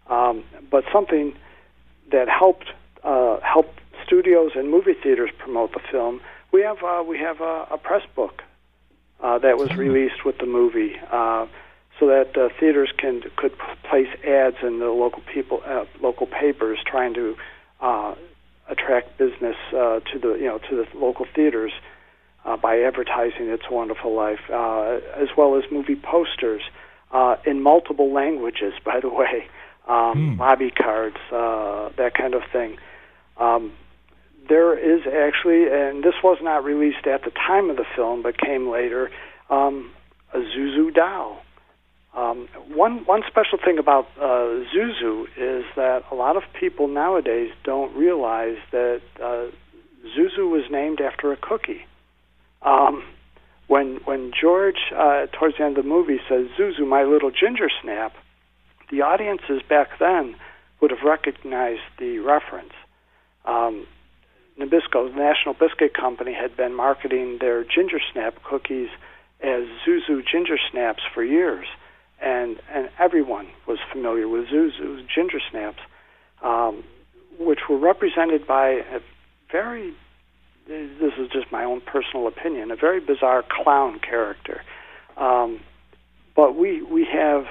Um, 0.08 0.42
but 0.72 0.82
something 0.92 1.34
that 2.10 2.28
helped 2.28 2.72
uh, 3.04 3.38
help 3.40 3.66
studios 4.04 4.52
and 4.56 4.68
movie 4.68 4.94
theaters 5.00 5.30
promote 5.38 5.72
the 5.72 5.80
film 5.90 6.20
we 6.52 6.62
have 6.62 6.82
uh, 6.82 7.02
we 7.06 7.18
have 7.18 7.40
a, 7.40 7.68
a 7.70 7.78
press 7.78 8.02
book 8.14 8.42
uh, 9.20 9.38
that 9.38 9.58
was 9.58 9.70
hmm. 9.70 9.78
released 9.78 10.24
with 10.24 10.38
the 10.38 10.46
movie, 10.46 10.96
uh, 11.10 11.46
so 11.98 12.06
that 12.06 12.36
uh, 12.36 12.48
theaters 12.58 12.90
can 12.96 13.22
could 13.36 13.52
place 13.88 14.08
ads 14.26 14.56
in 14.62 14.78
the 14.78 14.90
local 14.90 15.22
people 15.32 15.62
uh, 15.66 15.84
local 16.00 16.26
papers 16.26 16.78
trying 16.86 17.14
to 17.14 17.36
uh, 17.80 18.14
attract 18.68 19.18
business 19.18 19.56
uh, 19.72 20.00
to 20.00 20.18
the 20.20 20.34
you 20.34 20.46
know 20.46 20.58
to 20.58 20.76
the 20.76 20.98
local 20.98 21.26
theaters 21.34 21.72
uh, 22.44 22.56
by 22.56 22.80
advertising 22.80 23.48
It's 23.48 23.68
Wonderful 23.70 24.14
Life, 24.14 24.40
uh, 24.50 25.00
as 25.16 25.28
well 25.36 25.56
as 25.56 25.64
movie 25.70 25.96
posters 25.96 26.62
uh, 27.10 27.36
in 27.44 27.62
multiple 27.62 28.12
languages. 28.12 28.74
By 28.84 29.00
the 29.00 29.08
way, 29.08 29.46
um, 29.86 30.36
mm. 30.36 30.38
lobby 30.38 30.70
cards, 30.70 31.16
uh, 31.32 31.90
that 31.96 32.14
kind 32.14 32.34
of 32.34 32.42
thing. 32.52 32.78
Um, 33.36 33.72
there 34.48 34.76
is 34.78 35.02
actually, 35.06 35.64
and 35.70 36.02
this 36.02 36.14
was 36.22 36.38
not 36.42 36.64
released 36.64 37.06
at 37.06 37.22
the 37.24 37.30
time 37.30 37.70
of 37.70 37.76
the 37.76 37.84
film, 37.94 38.22
but 38.22 38.38
came 38.38 38.68
later, 38.68 39.10
um, 39.50 39.90
a 40.32 40.38
Zuzu 40.38 40.94
doll. 40.94 41.42
Um, 42.16 42.48
one 42.68 43.04
one 43.04 43.22
special 43.28 43.58
thing 43.62 43.78
about 43.78 44.08
uh, 44.18 44.64
Zuzu 44.74 45.24
is 45.36 45.64
that 45.76 46.04
a 46.10 46.14
lot 46.14 46.36
of 46.36 46.42
people 46.58 46.88
nowadays 46.88 47.50
don't 47.64 47.94
realize 47.94 48.56
that 48.72 49.02
uh, 49.22 49.46
Zuzu 50.16 50.50
was 50.50 50.64
named 50.70 51.00
after 51.00 51.32
a 51.32 51.36
cookie. 51.36 51.86
Um, 52.62 53.04
when 53.68 54.00
when 54.04 54.32
George 54.32 54.92
uh, 54.96 55.26
towards 55.32 55.58
the 55.58 55.64
end 55.64 55.78
of 55.78 55.84
the 55.84 55.88
movie 55.88 56.18
says 56.28 56.46
Zuzu, 56.58 56.86
my 56.86 57.04
little 57.04 57.30
ginger 57.30 57.68
snap, 57.82 58.14
the 58.90 59.02
audiences 59.02 59.62
back 59.68 59.98
then 60.00 60.34
would 60.80 60.90
have 60.90 61.02
recognized 61.04 61.82
the 61.98 62.18
reference. 62.18 62.72
Um, 63.44 63.86
Nabisco, 64.58 65.10
the 65.12 65.16
National 65.16 65.54
Biscuit 65.54 65.94
Company, 65.94 66.34
had 66.34 66.56
been 66.56 66.74
marketing 66.74 67.38
their 67.40 67.62
ginger 67.64 68.00
snap 68.12 68.42
cookies 68.42 68.88
as 69.40 69.64
Zuzu 69.86 70.22
ginger 70.26 70.58
snaps 70.70 71.02
for 71.14 71.22
years, 71.22 71.66
and 72.20 72.60
and 72.72 72.90
everyone 72.98 73.48
was 73.66 73.78
familiar 73.92 74.26
with 74.26 74.46
Zuzu 74.48 75.06
ginger 75.14 75.40
snaps, 75.50 75.78
um, 76.42 76.82
which 77.38 77.60
were 77.68 77.78
represented 77.78 78.46
by 78.46 78.68
a 78.70 79.00
very 79.50 79.94
this 80.66 81.12
is 81.18 81.30
just 81.32 81.50
my 81.50 81.64
own 81.64 81.80
personal 81.80 82.26
opinion, 82.26 82.70
a 82.70 82.76
very 82.76 83.00
bizarre 83.00 83.42
clown 83.48 84.00
character. 84.00 84.62
Um, 85.16 85.60
but 86.36 86.56
we 86.56 86.82
we 86.82 87.06
have 87.12 87.46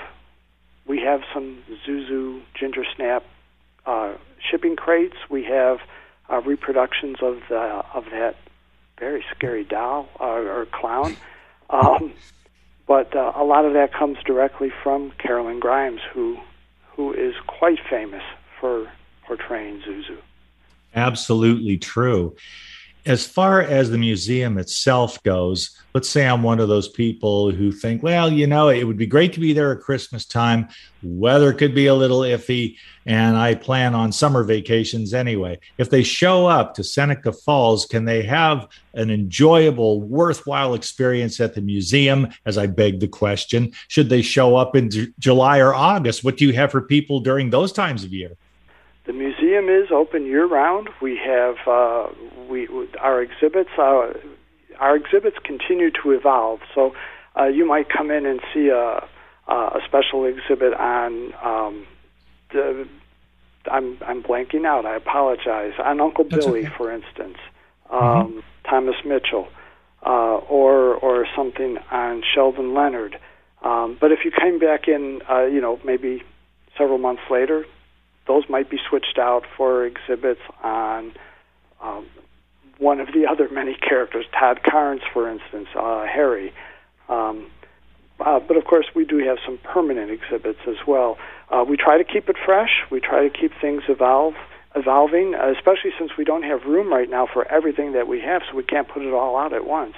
we 0.85 0.99
have 1.01 1.21
some 1.33 1.63
Zuzu 1.85 2.41
ginger 2.59 2.85
snap 2.95 3.23
uh, 3.85 4.13
shipping 4.51 4.75
crates. 4.75 5.15
We 5.29 5.45
have 5.45 5.79
uh, 6.29 6.41
reproductions 6.41 7.17
of 7.21 7.39
the 7.49 7.83
of 7.93 8.05
that 8.11 8.35
very 8.99 9.23
scary 9.35 9.63
doll 9.63 10.09
uh, 10.19 10.25
or 10.25 10.65
clown. 10.71 11.15
Um, 11.69 12.13
but 12.87 13.15
uh, 13.15 13.33
a 13.35 13.43
lot 13.43 13.65
of 13.65 13.73
that 13.73 13.93
comes 13.93 14.17
directly 14.25 14.71
from 14.83 15.11
Carolyn 15.17 15.59
Grimes, 15.59 16.01
who 16.13 16.37
who 16.95 17.13
is 17.13 17.35
quite 17.45 17.79
famous 17.89 18.23
for 18.59 18.91
portraying 19.25 19.81
Zuzu. 19.81 20.17
Absolutely 20.95 21.77
true 21.77 22.35
as 23.07 23.25
far 23.25 23.61
as 23.61 23.89
the 23.89 23.97
museum 23.97 24.57
itself 24.57 25.23
goes, 25.23 25.79
let's 25.95 26.09
say 26.09 26.27
I'm 26.27 26.43
one 26.43 26.59
of 26.59 26.67
those 26.67 26.89
people 26.89 27.51
who 27.51 27.71
think, 27.71 28.03
well, 28.03 28.29
you 28.29 28.47
know, 28.47 28.67
it 28.67 28.83
would 28.83 28.97
be 28.97 29.05
great 29.05 29.31
to 29.33 29.39
be 29.39 29.53
there 29.53 29.71
at 29.71 29.79
Christmas 29.79 30.25
time. 30.25 30.67
Weather 31.01 31.53
could 31.53 31.73
be 31.73 31.87
a 31.87 31.95
little 31.95 32.19
iffy, 32.19 32.75
and 33.05 33.37
I 33.37 33.55
plan 33.55 33.95
on 33.95 34.11
summer 34.11 34.43
vacations 34.43 35.13
anyway. 35.13 35.57
If 35.77 35.89
they 35.89 36.03
show 36.03 36.47
up 36.47 36.73
to 36.73 36.83
Seneca 36.83 37.31
Falls, 37.31 37.85
can 37.85 38.03
they 38.03 38.23
have 38.23 38.67
an 38.93 39.09
enjoyable, 39.09 40.01
worthwhile 40.01 40.73
experience 40.73 41.39
at 41.39 41.55
the 41.55 41.61
museum? 41.61 42.27
As 42.45 42.57
I 42.57 42.67
beg 42.67 42.99
the 42.99 43.07
question, 43.07 43.71
should 43.87 44.09
they 44.09 44.21
show 44.21 44.57
up 44.57 44.75
in 44.75 44.91
July 45.17 45.59
or 45.59 45.73
August? 45.73 46.25
What 46.25 46.35
do 46.35 46.45
you 46.45 46.51
have 46.53 46.71
for 46.71 46.81
people 46.81 47.21
during 47.21 47.51
those 47.51 47.71
times 47.71 48.03
of 48.03 48.11
year? 48.11 48.35
The 49.05 49.13
museum 49.13 49.37
is 49.49 49.89
open 49.91 50.25
year 50.25 50.45
round. 50.45 50.89
We 51.01 51.19
have 51.25 51.55
uh, 51.67 52.07
we 52.49 52.67
our 52.99 53.21
exhibits. 53.21 53.69
Uh, 53.77 54.13
our 54.79 54.95
exhibits 54.95 55.38
continue 55.43 55.91
to 56.03 56.12
evolve. 56.12 56.60
So 56.75 56.93
uh, 57.39 57.45
you 57.45 57.65
might 57.65 57.88
come 57.89 58.12
in 58.12 58.25
and 58.25 58.39
see 58.53 58.69
a 58.69 59.07
a 59.47 59.79
special 59.86 60.25
exhibit 60.25 60.73
on. 60.73 61.33
Um, 61.43 61.88
the, 62.51 62.88
I'm 63.69 63.97
I'm 64.05 64.23
blanking 64.23 64.65
out. 64.65 64.86
I 64.86 64.95
apologize. 64.95 65.73
On 65.83 65.99
Uncle 65.99 66.25
That's 66.29 66.45
Billy, 66.45 66.65
okay. 66.65 66.73
for 66.77 66.91
instance, 66.91 67.38
mm-hmm. 67.91 67.95
um, 67.95 68.27
mm-hmm. 68.27 68.39
Thomas 68.69 68.95
Mitchell, 69.05 69.47
uh, 70.05 70.38
or 70.49 70.95
or 70.95 71.25
something 71.36 71.77
on 71.91 72.23
Sheldon 72.33 72.73
Leonard. 72.73 73.19
Um, 73.62 73.97
but 73.99 74.12
if 74.12 74.19
you 74.23 74.31
came 74.31 74.60
back 74.60 74.88
in, 74.88 75.21
uh, 75.29 75.45
you 75.45 75.60
know, 75.60 75.79
maybe 75.83 76.23
several 76.77 76.99
months 76.99 77.23
later, 77.29 77.65
those 78.27 78.43
might 78.49 78.69
be 78.69 78.77
switched 78.89 79.17
out 79.17 79.43
for 79.55 79.85
exhibits 79.85 80.41
on 80.63 81.13
um, 81.81 82.05
one 82.77 82.99
of 82.99 83.07
the 83.07 83.25
other 83.25 83.49
many 83.49 83.75
characters, 83.75 84.25
Todd 84.37 84.61
Karns, 84.63 85.01
for 85.13 85.29
instance, 85.29 85.67
uh, 85.75 86.05
Harry. 86.05 86.53
Um, 87.09 87.49
uh, 88.19 88.39
but 88.39 88.57
of 88.57 88.65
course, 88.65 88.87
we 88.95 89.05
do 89.05 89.19
have 89.19 89.37
some 89.45 89.57
permanent 89.59 90.11
exhibits 90.11 90.59
as 90.67 90.75
well. 90.87 91.17
Uh, 91.49 91.63
we 91.67 91.77
try 91.77 91.97
to 91.97 92.03
keep 92.03 92.29
it 92.29 92.35
fresh. 92.45 92.83
We 92.91 92.99
try 92.99 93.27
to 93.27 93.29
keep 93.29 93.51
things 93.61 93.83
evolve, 93.87 94.33
evolving, 94.75 95.35
especially 95.35 95.91
since 95.97 96.11
we 96.17 96.23
don't 96.23 96.43
have 96.43 96.65
room 96.65 96.91
right 96.91 97.09
now 97.09 97.27
for 97.31 97.49
everything 97.51 97.93
that 97.93 98.07
we 98.07 98.19
have, 98.21 98.41
so 98.49 98.57
we 98.57 98.63
can't 98.63 98.87
put 98.87 99.03
it 99.03 99.13
all 99.13 99.37
out 99.37 99.53
at 99.53 99.65
once. 99.65 99.95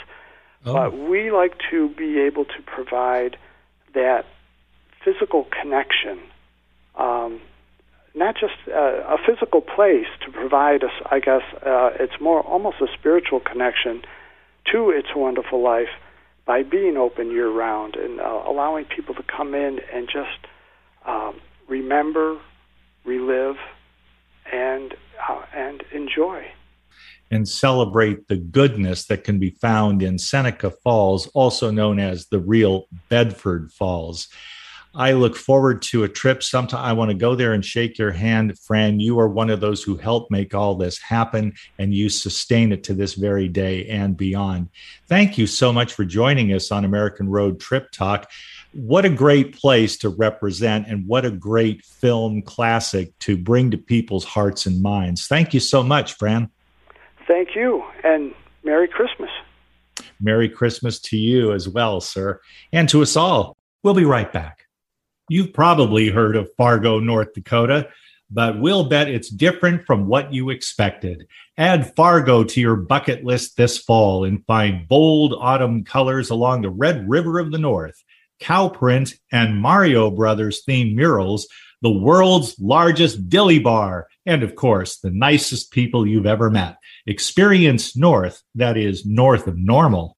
Oh. 0.65 0.73
But 0.73 0.97
we 0.97 1.31
like 1.31 1.55
to 1.71 1.89
be 1.89 2.19
able 2.19 2.45
to 2.45 2.61
provide 2.65 3.37
that 3.93 4.25
physical 5.03 5.47
connection, 5.61 6.19
um, 6.95 7.41
not 8.15 8.35
just 8.35 8.53
uh, 8.67 9.03
a 9.07 9.17
physical 9.25 9.61
place 9.61 10.07
to 10.25 10.31
provide 10.31 10.83
us. 10.83 10.91
I 11.09 11.19
guess 11.19 11.43
uh, 11.65 11.91
it's 11.99 12.19
more 12.19 12.41
almost 12.41 12.77
a 12.81 12.87
spiritual 12.97 13.39
connection 13.39 14.01
to 14.71 14.89
It's 14.89 15.15
Wonderful 15.15 15.61
Life 15.61 15.89
by 16.45 16.63
being 16.63 16.97
open 16.97 17.31
year 17.31 17.49
round 17.49 17.95
and 17.95 18.19
uh, 18.19 18.43
allowing 18.47 18.85
people 18.85 19.13
to 19.15 19.23
come 19.23 19.53
in 19.53 19.79
and 19.93 20.07
just 20.07 20.47
um, 21.05 21.39
remember, 21.67 22.37
relive, 23.05 23.57
and 24.51 24.95
uh, 25.27 25.41
and 25.55 25.83
enjoy. 25.91 26.43
And 27.31 27.47
celebrate 27.47 28.27
the 28.27 28.37
goodness 28.37 29.05
that 29.05 29.23
can 29.23 29.37
be 29.37 29.51
found 29.51 30.01
in 30.01 30.17
Seneca 30.17 30.71
Falls, 30.71 31.27
also 31.27 31.69
known 31.69 31.99
as 31.99 32.25
the 32.27 32.39
real 32.39 32.87
Bedford 33.09 33.71
Falls. 33.71 34.27
I 34.95 35.11
look 35.11 35.35
forward 35.35 35.83
to 35.83 36.03
a 36.03 36.09
trip 36.09 36.41
sometime. 36.41 36.83
I 36.83 36.93
want 36.93 37.11
to 37.11 37.15
go 37.15 37.35
there 37.35 37.53
and 37.53 37.63
shake 37.63 37.99
your 37.99 38.11
hand, 38.11 38.57
Fran. 38.59 38.99
You 38.99 39.19
are 39.19 39.27
one 39.27 39.51
of 39.51 39.59
those 39.59 39.83
who 39.83 39.97
helped 39.97 40.31
make 40.31 40.55
all 40.55 40.73
this 40.75 40.99
happen, 40.99 41.53
and 41.77 41.93
you 41.93 42.09
sustain 42.09 42.71
it 42.71 42.83
to 42.85 42.95
this 42.95 43.13
very 43.13 43.47
day 43.47 43.87
and 43.87 44.17
beyond. 44.17 44.69
Thank 45.07 45.37
you 45.37 45.45
so 45.45 45.71
much 45.71 45.93
for 45.93 46.05
joining 46.05 46.53
us 46.53 46.71
on 46.71 46.85
American 46.85 47.29
Road 47.29 47.59
Trip 47.59 47.91
Talk. 47.91 48.31
What 48.73 49.05
a 49.05 49.09
great 49.09 49.55
place 49.55 49.97
to 49.99 50.09
represent, 50.09 50.87
and 50.87 51.07
what 51.07 51.23
a 51.23 51.31
great 51.31 51.85
film 51.85 52.41
classic 52.41 53.17
to 53.19 53.37
bring 53.37 53.69
to 53.71 53.77
people's 53.77 54.25
hearts 54.25 54.65
and 54.65 54.81
minds. 54.81 55.27
Thank 55.27 55.53
you 55.53 55.59
so 55.59 55.83
much, 55.83 56.13
Fran. 56.13 56.49
Thank 57.27 57.55
you, 57.55 57.83
and 58.03 58.33
Merry 58.63 58.87
Christmas. 58.87 59.29
Merry 60.19 60.49
Christmas 60.49 60.99
to 60.99 61.17
you 61.17 61.53
as 61.53 61.69
well, 61.69 62.01
sir, 62.01 62.41
and 62.73 62.89
to 62.89 63.03
us 63.03 63.15
all. 63.15 63.55
We'll 63.83 63.93
be 63.93 64.05
right 64.05 64.31
back. 64.33 64.58
You've 65.29 65.53
probably 65.53 66.09
heard 66.09 66.35
of 66.35 66.49
Fargo, 66.57 66.99
North 66.99 67.33
Dakota, 67.33 67.89
but 68.31 68.59
we'll 68.59 68.89
bet 68.89 69.07
it's 69.07 69.29
different 69.29 69.85
from 69.85 70.07
what 70.07 70.33
you 70.33 70.49
expected. 70.49 71.27
Add 71.55 71.95
Fargo 71.95 72.43
to 72.43 72.59
your 72.59 72.75
bucket 72.75 73.23
list 73.23 73.55
this 73.55 73.77
fall 73.77 74.23
and 74.23 74.43
find 74.45 74.87
bold 74.87 75.35
autumn 75.37 75.83
colors 75.83 76.31
along 76.31 76.61
the 76.61 76.71
Red 76.71 77.07
River 77.07 77.37
of 77.37 77.51
the 77.51 77.59
North, 77.59 78.03
cow 78.39 78.69
print, 78.69 79.13
and 79.31 79.61
Mario 79.61 80.09
Brothers 80.09 80.63
themed 80.67 80.95
murals, 80.95 81.47
the 81.81 81.91
world's 81.91 82.59
largest 82.59 83.29
dilly 83.29 83.59
bar, 83.59 84.07
and 84.25 84.41
of 84.41 84.55
course, 84.55 84.97
the 84.97 85.11
nicest 85.11 85.71
people 85.71 86.07
you've 86.07 86.25
ever 86.25 86.49
met. 86.49 86.77
Experience 87.05 87.95
North, 87.95 88.41
that 88.55 88.77
is, 88.77 89.05
north 89.05 89.47
of 89.47 89.57
normal. 89.57 90.17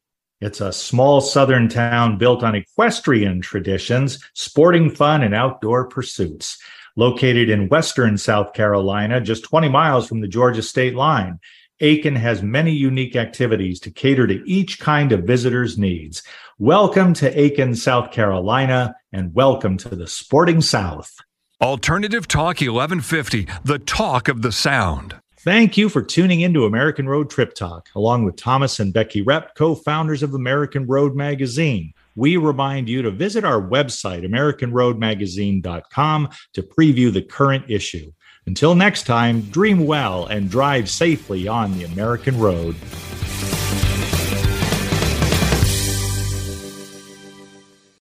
it's 0.41 0.59
a 0.59 0.73
small 0.73 1.21
southern 1.21 1.69
town 1.69 2.17
built 2.17 2.43
on 2.43 2.55
equestrian 2.55 3.41
traditions, 3.41 4.17
sporting 4.33 4.89
fun, 4.89 5.21
and 5.21 5.35
outdoor 5.35 5.87
pursuits. 5.87 6.57
Located 6.97 7.47
in 7.47 7.69
western 7.69 8.17
South 8.17 8.53
Carolina, 8.53 9.21
just 9.21 9.43
20 9.43 9.69
miles 9.69 10.07
from 10.07 10.19
the 10.19 10.27
Georgia 10.27 10.63
state 10.63 10.95
line, 10.95 11.39
Aiken 11.79 12.15
has 12.15 12.41
many 12.41 12.71
unique 12.71 13.15
activities 13.15 13.79
to 13.81 13.91
cater 13.91 14.25
to 14.25 14.43
each 14.49 14.79
kind 14.79 15.11
of 15.11 15.23
visitor's 15.23 15.77
needs. 15.77 16.23
Welcome 16.57 17.13
to 17.15 17.39
Aiken, 17.39 17.75
South 17.75 18.11
Carolina, 18.11 18.95
and 19.13 19.33
welcome 19.35 19.77
to 19.77 19.95
the 19.95 20.07
Sporting 20.07 20.61
South. 20.61 21.15
Alternative 21.61 22.27
Talk 22.27 22.61
1150, 22.61 23.47
the 23.63 23.77
talk 23.77 24.27
of 24.27 24.41
the 24.41 24.51
sound. 24.51 25.20
Thank 25.43 25.75
you 25.75 25.89
for 25.89 26.03
tuning 26.03 26.41
in 26.41 26.53
to 26.53 26.65
American 26.65 27.09
Road 27.09 27.31
Trip 27.31 27.55
Talk, 27.55 27.89
along 27.95 28.25
with 28.25 28.35
Thomas 28.35 28.79
and 28.79 28.93
Becky 28.93 29.23
Repp, 29.23 29.55
co 29.55 29.73
founders 29.73 30.21
of 30.21 30.35
American 30.35 30.85
Road 30.85 31.15
Magazine. 31.15 31.95
We 32.15 32.37
remind 32.37 32.87
you 32.87 33.01
to 33.01 33.09
visit 33.09 33.43
our 33.43 33.59
website, 33.59 34.23
AmericanRoadMagazine.com, 34.23 36.29
to 36.53 36.61
preview 36.61 37.11
the 37.11 37.23
current 37.23 37.65
issue. 37.67 38.13
Until 38.45 38.75
next 38.75 39.07
time, 39.07 39.41
dream 39.41 39.87
well 39.87 40.27
and 40.27 40.47
drive 40.47 40.87
safely 40.87 41.47
on 41.47 41.75
the 41.75 41.85
American 41.85 42.37
road. 42.37 42.75